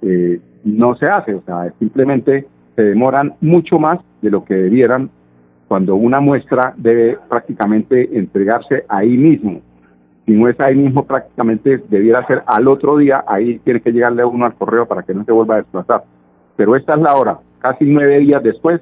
eh, 0.01 0.39
no 0.63 0.95
se 0.95 1.07
hace. 1.07 1.35
O 1.35 1.43
sea, 1.43 1.71
simplemente 1.79 2.47
se 2.75 2.81
demoran 2.81 3.33
mucho 3.41 3.79
más 3.79 3.99
de 4.21 4.31
lo 4.31 4.43
que 4.43 4.55
debieran 4.55 5.09
cuando 5.67 5.95
una 5.95 6.19
muestra 6.19 6.73
debe 6.77 7.17
prácticamente 7.29 8.17
entregarse 8.17 8.85
ahí 8.87 9.17
mismo. 9.17 9.61
Si 10.25 10.31
no 10.31 10.47
es 10.47 10.59
ahí 10.59 10.75
mismo, 10.75 11.05
prácticamente 11.05 11.81
debiera 11.89 12.25
ser 12.27 12.43
al 12.45 12.67
otro 12.67 12.97
día, 12.97 13.23
ahí 13.27 13.59
tiene 13.59 13.81
que 13.81 13.91
llegarle 13.91 14.23
uno 14.23 14.45
al 14.45 14.55
correo 14.55 14.85
para 14.85 15.03
que 15.03 15.13
no 15.13 15.25
se 15.25 15.31
vuelva 15.31 15.55
a 15.55 15.57
desplazar. 15.57 16.03
Pero 16.55 16.75
esta 16.75 16.93
es 16.93 17.01
la 17.01 17.15
hora, 17.15 17.39
casi 17.59 17.85
nueve 17.85 18.19
días 18.19 18.41
después, 18.41 18.81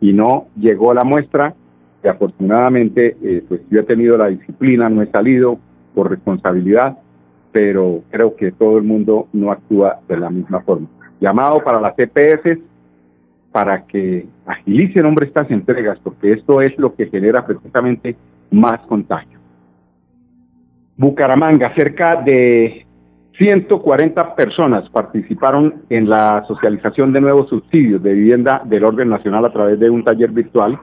y 0.00 0.12
no 0.12 0.46
llegó 0.56 0.94
la 0.94 1.04
muestra, 1.04 1.54
y 2.02 2.08
afortunadamente, 2.08 3.16
eh, 3.22 3.44
pues 3.46 3.60
yo 3.70 3.80
he 3.80 3.84
tenido 3.84 4.16
la 4.16 4.28
disciplina, 4.28 4.88
no 4.88 5.02
he 5.02 5.06
salido 5.06 5.58
por 5.94 6.10
responsabilidad, 6.10 6.98
pero 7.52 8.02
creo 8.10 8.36
que 8.36 8.52
todo 8.52 8.78
el 8.78 8.84
mundo 8.84 9.28
no 9.32 9.50
actúa 9.50 10.00
de 10.08 10.16
la 10.16 10.30
misma 10.30 10.60
forma. 10.60 10.88
Llamado 11.20 11.62
para 11.62 11.80
las 11.80 11.94
EPS 11.98 12.58
para 13.52 13.84
que 13.84 14.26
agilicen, 14.46 15.04
hombre, 15.06 15.26
estas 15.26 15.50
entregas, 15.50 15.98
porque 16.02 16.32
esto 16.32 16.62
es 16.62 16.78
lo 16.78 16.94
que 16.94 17.06
genera 17.06 17.44
precisamente 17.44 18.16
más 18.50 18.80
contagio. 18.82 19.38
Bucaramanga, 20.96 21.74
cerca 21.74 22.16
de 22.16 22.86
140 23.38 24.34
personas 24.36 24.88
participaron 24.90 25.82
en 25.88 26.08
la 26.08 26.44
socialización 26.46 27.12
de 27.12 27.22
nuevos 27.22 27.48
subsidios 27.48 28.02
de 28.02 28.12
vivienda 28.12 28.62
del 28.64 28.84
orden 28.84 29.08
nacional 29.08 29.44
a 29.46 29.52
través 29.52 29.80
de 29.80 29.88
un 29.88 30.04
taller 30.04 30.30
virtual 30.30 30.78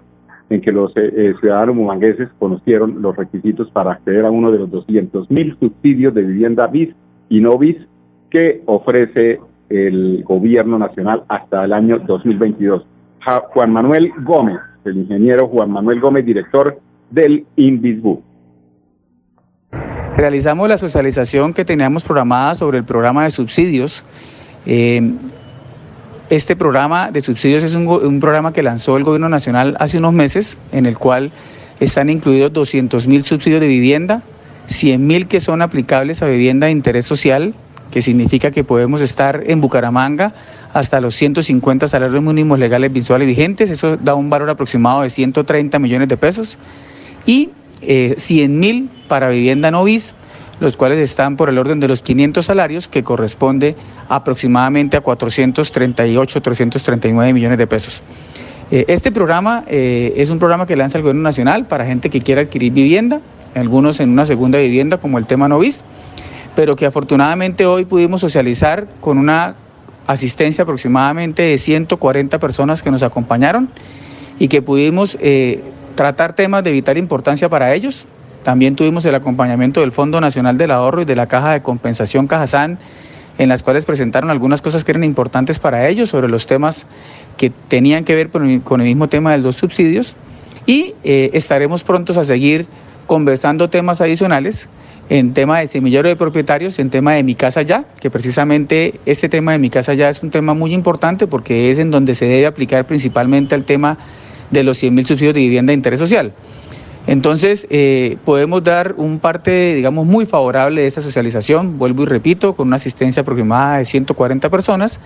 en 0.49 0.61
que 0.61 0.71
los 0.71 0.91
eh, 0.95 1.11
eh, 1.15 1.33
ciudadanos 1.39 1.75
mumangueses 1.75 2.29
conocieron 2.39 3.01
los 3.01 3.15
requisitos 3.15 3.69
para 3.71 3.91
acceder 3.91 4.25
a 4.25 4.31
uno 4.31 4.51
de 4.51 4.59
los 4.59 4.71
200 4.71 5.29
mil 5.29 5.57
subsidios 5.59 6.13
de 6.13 6.21
vivienda 6.21 6.67
BIS 6.67 6.95
y 7.29 7.41
no 7.41 7.57
BIS 7.57 7.77
que 8.29 8.61
ofrece 8.65 9.39
el 9.69 10.23
gobierno 10.23 10.79
nacional 10.79 11.23
hasta 11.27 11.65
el 11.65 11.73
año 11.73 11.99
2022. 11.99 12.85
Juan 13.53 13.73
Manuel 13.73 14.11
Gómez, 14.23 14.57
el 14.85 14.97
ingeniero 14.97 15.47
Juan 15.47 15.71
Manuel 15.71 15.99
Gómez, 15.99 16.25
director 16.25 16.79
del 17.09 17.45
INVISBU. 17.57 18.23
Realizamos 20.15 20.69
la 20.69 20.77
socialización 20.77 21.53
que 21.53 21.65
teníamos 21.65 22.03
programada 22.03 22.55
sobre 22.55 22.77
el 22.77 22.85
programa 22.85 23.25
de 23.25 23.31
subsidios. 23.31 24.03
Eh, 24.65 25.13
este 26.29 26.55
programa 26.55 27.11
de 27.11 27.21
subsidios 27.21 27.63
es 27.63 27.73
un, 27.73 28.19
programa 28.19 28.51
que 28.51 28.61
lanzó 28.63 28.97
el 28.97 29.03
Gobierno 29.03 29.29
Nacional 29.29 29.77
hace 29.79 29.97
unos 29.97 30.13
meses, 30.13 30.57
en 30.71 30.85
el 30.85 30.97
cual 30.97 31.31
están 31.79 32.09
incluidos 32.09 32.51
200 32.53 33.07
mil 33.07 33.23
subsidios 33.23 33.61
de 33.61 33.67
vivienda, 33.67 34.23
100 34.67 35.05
mil 35.05 35.27
que 35.27 35.39
son 35.39 35.61
aplicables 35.61 36.21
a 36.21 36.27
vivienda 36.27 36.65
de 36.65 36.73
interés 36.73 37.05
social, 37.05 37.53
que 37.91 38.01
significa 38.01 38.51
que 38.51 38.65
podemos 38.65 38.99
estar 38.99 39.43
en 39.47 39.61
Bucaramanga 39.61 40.33
hasta 40.73 40.99
los 40.99 41.15
150 41.15 41.87
salarios 41.87 42.21
mínimos 42.21 42.59
legales 42.59 42.91
visuales 42.91 43.27
vigentes, 43.27 43.69
eso 43.69 43.95
da 43.95 44.13
un 44.13 44.29
valor 44.29 44.49
aproximado 44.49 45.03
de 45.03 45.09
130 45.09 45.79
millones 45.79 46.09
de 46.09 46.17
pesos, 46.17 46.57
y 47.25 47.51
eh, 47.81 48.15
100 48.17 48.59
mil 48.59 48.89
para 49.07 49.29
vivienda 49.29 49.71
novis, 49.71 50.13
los 50.59 50.77
cuales 50.77 50.99
están 50.99 51.37
por 51.37 51.49
el 51.49 51.57
orden 51.57 51.79
de 51.79 51.87
los 51.87 52.01
500 52.01 52.45
salarios, 52.45 52.87
que 52.87 53.03
corresponde 53.03 53.75
aproximadamente 54.09 54.97
a 54.97 55.01
438, 55.01 56.41
339 56.41 57.33
millones 57.33 57.57
de 57.57 57.67
pesos. 57.67 58.01
Eh, 58.69 58.85
este 58.87 59.11
programa 59.11 59.63
eh, 59.67 60.13
es 60.17 60.29
un 60.29 60.39
programa 60.39 60.65
que 60.65 60.75
lanza 60.75 60.97
el 60.97 61.03
Gobierno 61.03 61.21
Nacional 61.21 61.67
para 61.67 61.85
gente 61.85 62.09
que 62.09 62.21
quiera 62.21 62.41
adquirir 62.41 62.73
vivienda, 62.73 63.21
algunos 63.55 63.99
en 63.99 64.09
una 64.09 64.25
segunda 64.25 64.59
vivienda, 64.59 64.97
como 64.97 65.17
el 65.17 65.25
tema 65.25 65.47
Novis, 65.47 65.83
pero 66.55 66.75
que 66.75 66.85
afortunadamente 66.85 67.65
hoy 67.65 67.85
pudimos 67.85 68.21
socializar 68.21 68.87
con 68.99 69.17
una 69.17 69.55
asistencia 70.07 70.63
aproximadamente 70.63 71.43
de 71.43 71.57
140 71.57 72.39
personas 72.39 72.81
que 72.81 72.91
nos 72.91 73.03
acompañaron 73.03 73.69
y 74.39 74.47
que 74.47 74.61
pudimos 74.61 75.17
eh, 75.21 75.63
tratar 75.95 76.33
temas 76.33 76.63
de 76.63 76.71
vital 76.71 76.97
importancia 76.97 77.49
para 77.49 77.73
ellos. 77.73 78.05
También 78.43 78.75
tuvimos 78.75 79.05
el 79.05 79.15
acompañamiento 79.15 79.81
del 79.81 79.91
Fondo 79.91 80.21
Nacional 80.21 80.57
del 80.57 80.71
Ahorro 80.71 81.01
y 81.01 81.05
de 81.05 81.15
la 81.15 81.27
Caja 81.27 81.53
de 81.53 81.61
Compensación 81.61 82.27
Cajazán, 82.27 82.79
en 83.37 83.49
las 83.49 83.63
cuales 83.63 83.85
presentaron 83.85 84.29
algunas 84.29 84.61
cosas 84.61 84.83
que 84.83 84.91
eran 84.91 85.03
importantes 85.03 85.59
para 85.59 85.87
ellos 85.87 86.09
sobre 86.09 86.27
los 86.27 86.47
temas 86.47 86.85
que 87.37 87.51
tenían 87.67 88.03
que 88.03 88.15
ver 88.15 88.29
con 88.29 88.81
el, 88.81 88.87
mismo 88.87 89.09
tema 89.09 89.31
de 89.31 89.39
los 89.39 89.55
subsidios. 89.55 90.15
Y 90.65 90.95
eh, 91.03 91.29
estaremos 91.33 91.83
prontos 91.83 92.17
a 92.17 92.25
seguir 92.25 92.67
conversando 93.05 93.69
temas 93.69 94.01
adicionales 94.01 94.67
en 95.09 95.33
tema 95.33 95.59
de 95.59 95.67
semillero 95.67 96.09
de 96.09 96.15
propietarios, 96.15 96.79
en 96.79 96.89
tema 96.89 97.13
de 97.13 97.23
Mi 97.23 97.35
Casa 97.35 97.61
Ya, 97.61 97.85
que 97.99 98.09
precisamente 98.09 98.99
este 99.05 99.29
tema 99.29 99.53
de 99.53 99.59
Mi 99.59 99.69
Casa 99.69 99.93
Ya 99.93 100.09
es 100.09 100.21
un 100.21 100.31
tema 100.31 100.53
muy 100.53 100.73
importante 100.73 101.27
porque 101.27 101.71
es 101.71 101.79
en 101.79 101.91
donde 101.91 102.15
se 102.15 102.25
debe 102.25 102.45
aplicar 102.45 102.85
principalmente 102.85 103.55
el 103.55 103.63
tema 103.63 103.97
de 104.51 104.63
los 104.63 104.81
100.000 104.81 105.05
subsidios 105.05 105.33
de 105.33 105.41
vivienda 105.41 105.71
de 105.71 105.75
interés 105.75 105.99
social. 105.99 106.33
Entonces, 107.07 107.65
eh, 107.69 108.17
podemos 108.25 108.61
dar 108.65 108.95
un 108.97 109.19
parte, 109.19 109.73
digamos, 109.75 110.05
muy 110.05 110.25
favorable 110.25 110.81
de 110.81 110.87
esa 110.87 110.99
socialización, 110.99 111.79
vuelvo 111.79 112.03
y 112.03 112.05
repito, 112.05 112.53
con 112.53 112.67
una 112.67 112.75
asistencia 112.75 113.21
aproximada 113.21 113.77
de 113.77 113.85
140 113.85 114.49
personas 114.49 114.99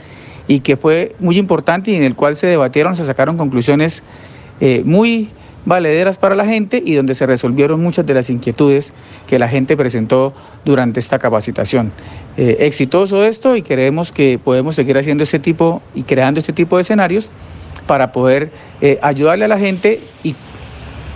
y 0.48 0.62
que 0.62 0.78
fue 0.78 1.16
muy 1.20 1.38
importante 1.38 1.92
y 1.92 1.96
en 1.96 2.04
el 2.04 2.16
cual 2.16 2.36
se 2.36 2.48
debatieron, 2.48 2.96
se 2.96 3.06
sacaron 3.06 3.38
conclusiones 3.38 4.02
eh, 4.60 4.82
muy 4.84 5.30
valederas 5.64 6.18
para 6.18 6.34
la 6.34 6.44
gente 6.46 6.82
y 6.84 6.96
donde 6.96 7.14
se 7.14 7.28
resolvieron 7.28 7.80
muchas 7.84 8.04
de 8.04 8.16
las 8.16 8.32
inquietudes 8.32 8.94
que 9.28 9.38
la 9.38 9.48
gente 9.48 9.78
presentó 9.78 10.34
durante 10.66 11.00
esta 11.00 11.20
capacitación. 11.20 11.92
Eh, 12.36 12.58
exitoso 12.62 13.24
esto 13.24 13.56
y 13.56 13.62
creemos 13.62 14.12
que 14.12 14.40
podemos 14.44 14.74
seguir 14.74 14.98
haciendo 14.98 15.22
este 15.22 15.38
tipo 15.38 15.84
y 15.94 16.02
creando 16.02 16.40
este 16.40 16.52
tipo 16.52 16.78
de 16.78 16.82
escenarios 16.82 17.30
para 17.86 18.12
poder 18.12 18.52
ayudarle 19.02 19.46
a 19.46 19.48
la 19.48 19.60
gente 19.60 20.00
y 20.24 20.36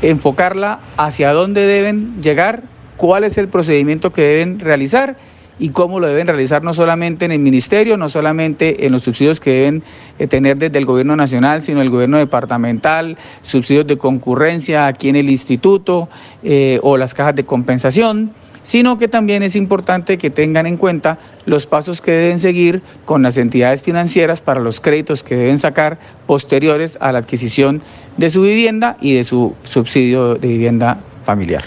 enfocarla 0.01 0.79
hacia 0.97 1.33
dónde 1.33 1.65
deben 1.65 2.21
llegar, 2.21 2.63
cuál 2.97 3.23
es 3.23 3.37
el 3.37 3.47
procedimiento 3.47 4.11
que 4.11 4.21
deben 4.21 4.59
realizar 4.59 5.17
y 5.57 5.69
cómo 5.69 5.99
lo 5.99 6.07
deben 6.07 6.27
realizar 6.27 6.63
no 6.63 6.73
solamente 6.73 7.25
en 7.25 7.31
el 7.31 7.39
ministerio, 7.39 7.97
no 7.97 8.09
solamente 8.09 8.85
en 8.85 8.91
los 8.91 9.03
subsidios 9.03 9.39
que 9.39 9.51
deben 9.51 9.83
eh, 10.19 10.27
tener 10.27 10.57
desde 10.57 10.77
el 10.77 10.85
gobierno 10.85 11.15
nacional, 11.15 11.61
sino 11.61 11.81
el 11.81 11.89
gobierno 11.89 12.17
departamental, 12.17 13.17
subsidios 13.41 13.87
de 13.87 13.97
concurrencia 13.97 14.87
aquí 14.87 15.09
en 15.09 15.15
el 15.15 15.29
instituto 15.29 16.09
eh, 16.43 16.79
o 16.83 16.97
las 16.97 17.13
cajas 17.13 17.35
de 17.35 17.45
compensación 17.45 18.31
sino 18.65 18.97
que 18.97 19.07
también 19.07 19.43
es 19.43 19.55
importante 19.55 20.17
que 20.17 20.31
tengan 20.31 20.65
en 20.65 20.77
cuenta 20.77 21.19
los 21.45 21.67
pasos 21.67 22.01
que 22.01 22.11
deben 22.11 22.39
seguir 22.39 22.81
con 23.05 23.21
las 23.21 23.37
entidades 23.37 23.83
financieras 23.83 24.41
para 24.41 24.59
los 24.59 24.79
créditos 24.81 25.23
que 25.23 25.35
deben 25.35 25.59
sacar 25.59 25.99
posteriores 26.25 26.97
a 26.99 27.11
la 27.11 27.19
adquisición 27.19 27.81
de 28.17 28.31
su 28.31 28.41
vivienda 28.41 28.97
y 28.99 29.13
de 29.13 29.23
su 29.23 29.53
subsidio 29.61 30.35
de 30.35 30.47
vivienda 30.47 30.97
familiar. 31.25 31.63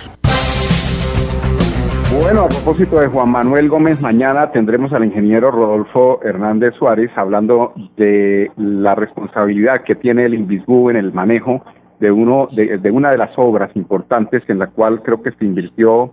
Bueno, 2.20 2.42
a 2.42 2.48
propósito 2.48 2.98
de 2.98 3.06
Juan 3.06 3.30
Manuel 3.30 3.68
Gómez, 3.68 4.00
mañana 4.00 4.50
tendremos 4.50 4.92
al 4.92 5.04
ingeniero 5.04 5.52
Rodolfo 5.52 6.20
Hernández 6.24 6.74
Suárez 6.74 7.10
hablando 7.14 7.74
de 7.96 8.50
la 8.56 8.96
responsabilidad 8.96 9.82
que 9.84 9.94
tiene 9.94 10.24
el 10.24 10.34
Invisbu 10.34 10.90
en 10.90 10.96
el 10.96 11.12
manejo 11.12 11.62
de 12.00 12.10
uno 12.10 12.48
de, 12.50 12.90
una 12.90 13.10
de 13.10 13.18
las 13.18 13.30
obras 13.36 13.70
importantes 13.76 14.42
en 14.48 14.58
la 14.58 14.66
cual 14.66 15.02
creo 15.02 15.22
que 15.22 15.30
se 15.32 15.44
invirtió 15.44 16.12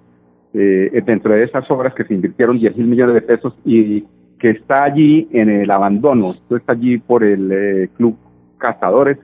eh, 0.58 1.04
dentro 1.06 1.34
de 1.34 1.44
esas 1.44 1.70
obras 1.70 1.94
que 1.94 2.06
se 2.06 2.14
invirtieron 2.14 2.58
10 2.58 2.78
mil 2.78 2.88
millones 2.88 3.16
de 3.16 3.22
pesos 3.22 3.54
y 3.66 4.06
que 4.40 4.52
está 4.52 4.86
allí 4.86 5.28
en 5.34 5.50
el 5.50 5.70
abandono, 5.70 6.32
esto 6.32 6.56
está 6.56 6.72
allí 6.72 6.98
por 6.98 7.26
el 7.26 7.52
eh, 7.52 7.90
Club 7.98 8.16
Cazadores, 8.58 9.18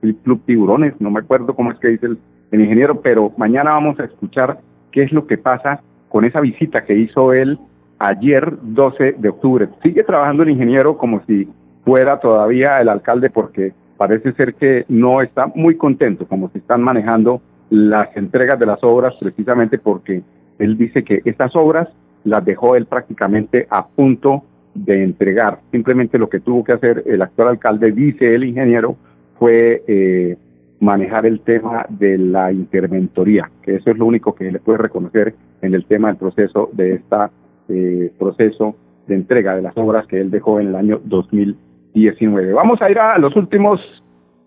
el 0.00 0.16
Club 0.16 0.40
Tiburones, 0.46 0.94
no 0.98 1.10
me 1.10 1.20
acuerdo 1.20 1.54
cómo 1.54 1.72
es 1.72 1.78
que 1.78 1.88
dice 1.88 2.06
el, 2.06 2.60
ingeniero, 2.60 3.02
pero 3.02 3.32
mañana 3.36 3.72
vamos 3.72 4.00
a 4.00 4.04
escuchar 4.04 4.60
qué 4.90 5.02
es 5.02 5.12
lo 5.12 5.26
que 5.26 5.36
pasa 5.36 5.82
con 6.08 6.24
esa 6.24 6.40
visita 6.40 6.84
que 6.86 6.96
hizo 6.96 7.34
él 7.34 7.58
ayer 7.98 8.56
12 8.62 9.16
de 9.18 9.28
octubre. 9.28 9.68
Sigue 9.82 10.04
trabajando 10.04 10.42
el 10.42 10.50
ingeniero 10.50 10.96
como 10.96 11.20
si 11.26 11.48
fuera 11.84 12.18
todavía 12.18 12.80
el 12.80 12.88
alcalde 12.88 13.28
porque 13.28 13.74
parece 13.98 14.32
ser 14.32 14.54
que 14.54 14.86
no 14.88 15.20
está 15.20 15.48
muy 15.54 15.76
contento 15.76 16.26
como 16.26 16.48
se 16.48 16.58
están 16.58 16.80
manejando 16.80 17.42
las 17.68 18.16
entregas 18.16 18.58
de 18.58 18.64
las 18.64 18.82
obras 18.82 19.14
precisamente 19.20 19.76
porque 19.76 20.22
él 20.58 20.76
dice 20.76 21.04
que 21.04 21.22
estas 21.24 21.54
obras 21.56 21.88
las 22.24 22.44
dejó 22.44 22.76
él 22.76 22.86
prácticamente 22.86 23.66
a 23.70 23.86
punto 23.86 24.44
de 24.74 25.02
entregar. 25.02 25.60
Simplemente 25.70 26.18
lo 26.18 26.28
que 26.28 26.40
tuvo 26.40 26.64
que 26.64 26.72
hacer 26.72 27.04
el 27.06 27.22
actual 27.22 27.48
alcalde, 27.48 27.92
dice 27.92 28.34
el 28.34 28.44
ingeniero, 28.44 28.96
fue 29.38 29.82
eh, 29.86 30.36
manejar 30.80 31.26
el 31.26 31.40
tema 31.40 31.86
de 31.88 32.18
la 32.18 32.52
interventoría, 32.52 33.50
que 33.62 33.76
eso 33.76 33.90
es 33.90 33.98
lo 33.98 34.06
único 34.06 34.34
que 34.34 34.50
le 34.50 34.58
puede 34.58 34.78
reconocer 34.78 35.34
en 35.62 35.74
el 35.74 35.84
tema 35.86 36.08
del 36.08 36.16
proceso 36.16 36.70
de 36.72 36.94
este 36.94 38.12
proceso 38.18 38.76
de 39.06 39.14
entrega 39.14 39.54
de 39.54 39.62
las 39.62 39.76
obras 39.76 40.06
que 40.06 40.20
él 40.20 40.30
dejó 40.30 40.60
en 40.60 40.68
el 40.68 40.76
año 40.76 41.00
2019. 41.04 42.52
Vamos 42.52 42.80
a 42.80 42.90
ir 42.90 42.98
a 42.98 43.18
los 43.18 43.34
últimos 43.36 43.80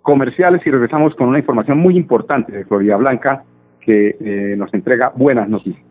comerciales 0.01 0.65
y 0.65 0.71
regresamos 0.71 1.13
con 1.15 1.27
una 1.29 1.39
información 1.39 1.77
muy 1.77 1.97
importante 1.97 2.51
de 2.51 2.65
Florida 2.65 2.95
Blanca 2.95 3.43
que 3.81 4.15
eh, 4.19 4.55
nos 4.57 4.73
entrega 4.73 5.11
buenas 5.15 5.49
noticias. 5.49 5.90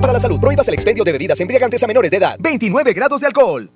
Para 0.00 0.12
la 0.12 0.20
salud. 0.20 0.40
Prohíbas 0.40 0.66
el 0.68 0.74
expendio 0.74 1.04
de 1.04 1.12
bebidas 1.12 1.40
embriagantes 1.40 1.82
a 1.82 1.86
menores 1.86 2.10
de 2.10 2.16
edad. 2.16 2.36
29 2.40 2.92
grados 2.92 3.20
de 3.20 3.26
alcohol. 3.26 3.70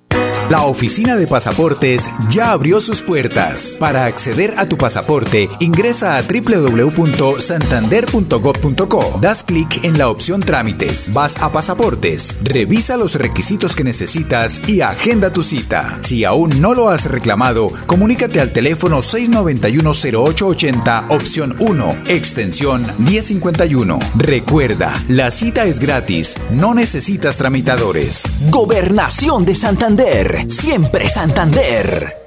La 0.49 0.63
oficina 0.63 1.15
de 1.17 1.27
pasaportes 1.27 2.05
ya 2.29 2.51
abrió 2.51 2.79
sus 2.79 3.01
puertas. 3.01 3.75
Para 3.81 4.05
acceder 4.05 4.53
a 4.57 4.65
tu 4.65 4.77
pasaporte, 4.77 5.49
ingresa 5.59 6.15
a 6.17 6.21
www.santander.gov.co. 6.21 9.19
Das 9.19 9.43
clic 9.43 9.83
en 9.83 9.97
la 9.97 10.07
opción 10.07 10.39
Trámites. 10.39 11.11
Vas 11.11 11.35
a 11.43 11.51
Pasaportes. 11.51 12.39
Revisa 12.43 12.95
los 12.95 13.15
requisitos 13.15 13.75
que 13.75 13.83
necesitas 13.83 14.61
y 14.69 14.79
agenda 14.79 15.33
tu 15.33 15.43
cita. 15.43 15.97
Si 15.99 16.23
aún 16.23 16.61
no 16.61 16.73
lo 16.73 16.87
has 16.89 17.03
reclamado, 17.05 17.67
comunícate 17.85 18.39
al 18.39 18.53
teléfono 18.53 19.01
691-0880, 19.01 21.07
opción 21.09 21.57
1, 21.59 22.03
extensión 22.07 22.85
1051. 22.99 23.99
Recuerda, 24.15 24.93
la 25.09 25.29
cita 25.31 25.65
es 25.65 25.79
gratis. 25.79 26.06
No 26.51 26.73
necesitas 26.73 27.35
tramitadores. 27.35 28.23
Gobernación 28.49 29.43
de 29.45 29.53
Santander. 29.53 30.45
Siempre 30.49 31.09
Santander. 31.09 32.26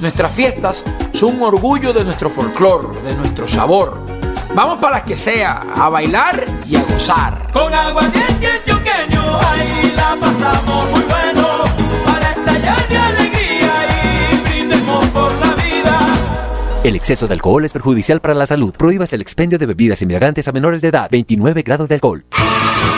nuestras 0.00 0.32
fiestas 0.32 0.84
son 1.12 1.36
un 1.36 1.42
orgullo 1.42 1.92
de 1.92 2.04
nuestro 2.04 2.30
folclor, 2.30 3.02
de 3.02 3.14
nuestro 3.16 3.46
sabor. 3.46 3.98
Vamos 4.54 4.78
para 4.78 4.96
las 4.96 5.02
que 5.04 5.14
sea, 5.14 5.64
a 5.74 5.88
bailar 5.88 6.44
y 6.68 6.76
a 6.76 6.82
gozar. 6.82 7.50
Con 7.52 7.72
aguardiente 7.72 8.46
antioqueño, 8.46 9.38
ahí 9.38 9.92
la 9.94 10.16
pasamos 10.20 10.90
muy 10.90 11.02
bueno. 11.02 11.48
Para 12.04 12.32
estallar 12.32 12.88
de 12.88 12.98
alegría 12.98 13.72
y 14.32 14.48
brindemos 14.48 15.04
por 15.06 15.32
la 15.34 15.54
vida. 15.54 15.98
El 16.82 16.96
exceso 16.96 17.28
de 17.28 17.34
alcohol 17.34 17.64
es 17.64 17.72
perjudicial 17.72 18.20
para 18.20 18.34
la 18.34 18.46
salud. 18.46 18.74
Prohíbas 18.76 19.12
el 19.12 19.20
expendio 19.20 19.58
de 19.58 19.66
bebidas 19.66 20.02
embriagantes 20.02 20.48
a 20.48 20.52
menores 20.52 20.80
de 20.80 20.88
edad. 20.88 21.08
29 21.10 21.62
grados 21.62 21.88
de 21.88 21.94
alcohol. 21.94 22.24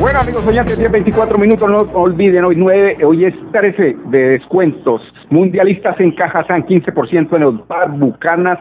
Bueno 0.00 0.18
amigos 0.18 0.46
oyentes, 0.46 0.78
10, 0.78 0.90
24 0.90 1.38
minutos, 1.38 1.70
no 1.70 1.80
olviden, 1.98 2.44
hoy 2.44 2.56
9, 2.56 3.04
hoy 3.04 3.24
es 3.26 3.34
13 3.52 3.96
de 4.06 4.28
descuentos. 4.30 5.00
Mundialistas 5.30 5.98
en 6.00 6.10
Cajazán, 6.12 6.66
15% 6.66 7.36
en 7.36 7.42
los 7.42 7.66
bar, 7.68 7.90
Bucanas, 7.92 8.58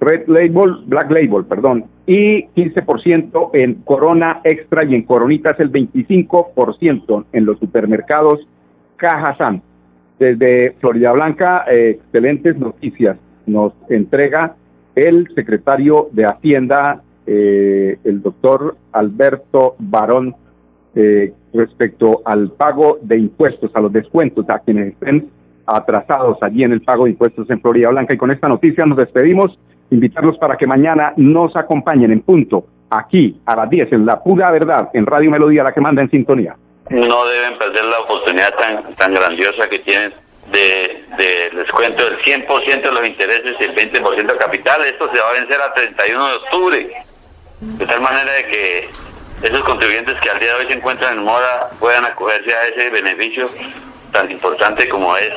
Red 0.00 0.28
Label, 0.28 0.84
Black 0.86 1.10
Label, 1.10 1.44
perdón, 1.44 1.86
y 2.06 2.44
15% 2.48 3.50
en 3.54 3.74
Corona 3.82 4.40
Extra 4.44 4.84
y 4.84 4.94
en 4.94 5.02
Coronitas 5.02 5.58
el 5.58 5.72
25% 5.72 7.24
en 7.32 7.44
los 7.44 7.58
supermercados 7.58 8.46
Cajazán. 8.96 9.62
Desde 10.18 10.72
Florida 10.80 11.12
Blanca, 11.12 11.64
eh, 11.68 11.98
excelentes 12.00 12.56
noticias 12.56 13.18
nos 13.46 13.72
entrega 13.88 14.54
el 14.94 15.28
secretario 15.34 16.08
de 16.12 16.24
Hacienda, 16.26 17.02
eh, 17.26 17.98
el 18.04 18.22
doctor 18.22 18.76
Alberto 18.92 19.74
Barón 19.78 20.34
eh, 20.96 21.34
respecto 21.52 22.22
al 22.24 22.50
pago 22.52 22.98
de 23.02 23.18
impuestos, 23.18 23.70
a 23.74 23.80
los 23.80 23.92
descuentos 23.92 24.48
a 24.48 24.60
quienes 24.60 24.94
estén 24.94 25.30
atrasados 25.66 26.38
allí 26.42 26.64
en 26.64 26.72
el 26.72 26.80
pago 26.80 27.04
de 27.04 27.10
impuestos 27.10 27.48
en 27.50 27.60
Florida 27.60 27.90
Blanca. 27.90 28.14
Y 28.14 28.16
con 28.16 28.30
esta 28.30 28.48
noticia 28.48 28.86
nos 28.86 28.96
despedimos, 28.96 29.58
invitarlos 29.90 30.38
para 30.38 30.56
que 30.56 30.66
mañana 30.66 31.12
nos 31.16 31.54
acompañen 31.54 32.12
en 32.12 32.20
punto, 32.22 32.66
aquí 32.88 33.38
a 33.44 33.56
las 33.56 33.68
10, 33.68 33.92
en 33.92 34.06
La 34.06 34.22
Pura 34.22 34.50
Verdad, 34.50 34.88
en 34.94 35.04
Radio 35.04 35.30
Melodía, 35.30 35.64
la 35.64 35.74
que 35.74 35.82
manda 35.82 36.00
en 36.00 36.10
sintonía. 36.10 36.56
No 36.88 37.26
deben 37.26 37.58
perder 37.58 37.84
la 37.84 37.98
oportunidad 37.98 38.54
tan, 38.54 38.94
tan 38.94 39.12
grandiosa 39.12 39.68
que 39.68 39.80
tienen 39.80 40.14
de, 40.50 41.04
de 41.18 41.56
descuento 41.58 42.04
del 42.04 42.16
100% 42.18 42.82
de 42.82 42.92
los 42.92 43.06
intereses 43.06 43.54
y 43.60 43.64
el 43.64 43.74
20% 43.74 44.32
de 44.32 44.38
capital. 44.38 44.80
Esto 44.86 45.10
se 45.12 45.20
va 45.20 45.28
a 45.28 45.40
vencer 45.40 45.58
a 45.60 45.74
31 45.74 46.26
de 46.26 46.34
octubre. 46.36 46.90
De 47.60 47.86
tal 47.86 48.00
manera 48.02 48.32
de 48.32 48.46
que 48.46 48.88
esos 49.42 49.60
contribuyentes 49.64 50.16
que 50.20 50.30
al 50.30 50.38
día 50.38 50.54
de 50.54 50.60
hoy 50.60 50.66
se 50.66 50.74
encuentran 50.74 51.18
en 51.18 51.24
mora 51.24 51.70
puedan 51.78 52.04
acogerse 52.04 52.54
a 52.54 52.64
ese 52.66 52.90
beneficio 52.90 53.44
tan 54.12 54.30
importante 54.30 54.88
como 54.88 55.16
es 55.16 55.30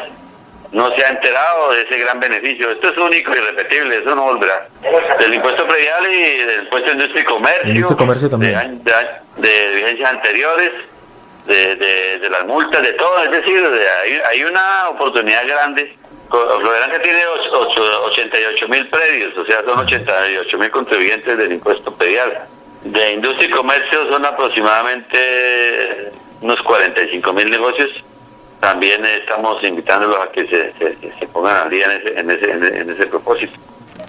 no 0.71 0.93
se 0.95 1.03
ha 1.03 1.09
enterado 1.09 1.71
de 1.71 1.81
ese 1.81 1.97
gran 1.97 2.19
beneficio. 2.19 2.69
Esto 2.69 2.89
es 2.89 2.97
único 2.99 3.33
y 3.33 3.39
irrepetible, 3.39 3.97
eso 3.97 4.13
no 4.15 4.21
volverá. 4.25 4.67
Del 5.19 5.33
impuesto 5.33 5.67
predial 5.67 6.05
y 6.13 6.38
del 6.45 6.59
impuesto 6.65 6.85
de 6.89 6.93
industria 6.93 7.21
y 7.21 7.25
comercio, 7.25 7.69
Industria 7.69 7.93
y 7.93 7.97
comercio 7.97 8.29
también. 8.29 8.83
De, 8.83 8.91
de 9.38 9.49
de 9.49 9.71
vigencias 9.75 10.12
anteriores, 10.12 10.71
de, 11.47 11.75
de, 11.75 12.19
de 12.19 12.29
las 12.29 12.45
multas, 12.45 12.83
de 12.83 12.93
todo. 12.93 13.23
Es 13.23 13.31
decir, 13.31 13.67
de- 13.67 13.89
hay, 13.89 14.21
hay 14.29 14.43
una 14.43 14.89
oportunidad 14.89 15.47
grande. 15.47 15.97
Florencia 16.29 17.01
tiene 17.01 17.25
och- 17.25 17.51
ocho- 17.51 18.03
88 18.05 18.67
mil 18.67 18.88
predios, 18.89 19.35
o 19.39 19.45
sea, 19.47 19.62
son 19.65 19.79
88 19.79 20.57
mil 20.59 20.69
contribuyentes 20.69 21.35
del 21.35 21.51
impuesto 21.53 21.91
predial. 21.95 22.45
De 22.84 23.12
industria 23.13 23.48
y 23.48 23.52
comercio 23.52 24.10
son 24.12 24.26
aproximadamente 24.26 26.12
unos 26.42 26.62
45 26.63 27.34
mil 27.34 27.50
negocios. 27.50 27.89
También 28.62 29.04
estamos 29.06 29.62
invitándolos 29.63 30.20
a 30.20 30.32
que 30.32 30.46
se, 30.48 30.72
se- 30.78 30.96
se 31.20 31.28
pongan 31.28 31.56
al 31.58 31.70
día 31.70 31.86
en 31.86 31.92
ese, 32.02 32.20
en 32.20 32.30
ese, 32.32 32.52
en 32.52 32.89
ese- 32.89 33.06
propósito. 33.08 33.54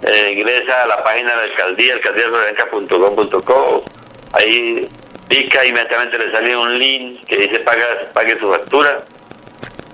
Eh, 0.07 0.33
ingresa 0.37 0.83
a 0.85 0.87
la 0.87 1.03
página 1.05 1.31
de 1.31 1.37
la 1.37 1.43
alcaldía, 1.53 1.95
alcaldía.co. 1.95 3.85
Ahí 4.33 4.89
pica, 5.29 5.65
inmediatamente 5.65 6.19
le 6.19 6.31
sale 6.31 6.57
un 6.57 6.79
link 6.79 7.25
que 7.27 7.37
dice 7.37 7.61
paga, 7.61 7.85
pague 8.13 8.39
su 8.39 8.51
factura. 8.51 9.05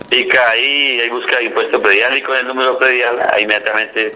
Pica 0.09 0.51
ahí, 0.51 1.01
ahí 1.01 1.09
busca 1.11 1.43
impuesto 1.43 1.81
predial 1.81 2.17
y 2.17 2.23
con 2.23 2.37
el 2.37 2.47
número 2.47 2.79
predial, 2.79 3.19
ahí 3.33 3.43
inmediatamente 3.43 4.15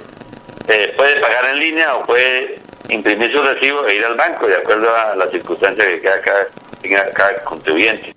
eh, 0.69 0.95
puede 0.97 1.21
pagar 1.21 1.47
en 1.51 1.59
línea 1.59 1.97
o 1.97 2.07
puede 2.07 2.60
imprimir 2.91 3.33
su 3.33 3.43
recibo 3.43 3.87
e 3.87 3.97
ir 3.97 4.05
al 4.05 4.17
banco 4.17 4.47
de 4.47 4.57
acuerdo 4.57 4.89
a 4.95 5.17
las 5.17 5.31
circunstancias 5.31 5.87
que 5.87 6.01
cada, 6.01 6.21
cada, 6.21 6.47
tenga 6.81 7.11
cada 7.11 7.45
contribuyente. 7.45 8.15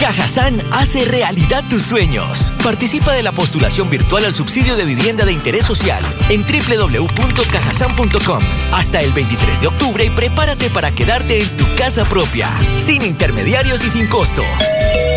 Cajazán 0.00 0.56
hace 0.72 1.04
realidad 1.04 1.62
tus 1.68 1.82
sueños. 1.82 2.54
Participa 2.64 3.12
de 3.12 3.22
la 3.22 3.32
postulación 3.32 3.90
virtual 3.90 4.24
al 4.24 4.34
subsidio 4.34 4.74
de 4.74 4.86
vivienda 4.86 5.26
de 5.26 5.32
interés 5.32 5.66
social 5.66 6.02
en 6.30 6.42
www.cajazán.com 6.42 8.42
hasta 8.72 9.02
el 9.02 9.12
23 9.12 9.60
de 9.60 9.66
octubre 9.66 10.02
y 10.02 10.08
prepárate 10.08 10.70
para 10.70 10.90
quedarte 10.90 11.42
en 11.42 11.54
tu 11.54 11.66
casa 11.76 12.06
propia, 12.06 12.48
sin 12.78 13.02
intermediarios 13.02 13.84
y 13.84 13.90
sin 13.90 14.08
costo. 14.08 14.42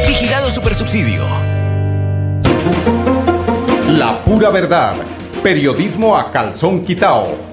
Vigilado 0.05 0.51
Supersubsidio. 0.51 1.23
La 3.87 4.19
pura 4.25 4.49
verdad. 4.49 4.95
Periodismo 5.41 6.17
a 6.17 6.29
calzón 6.29 6.83
quitao. 6.83 7.52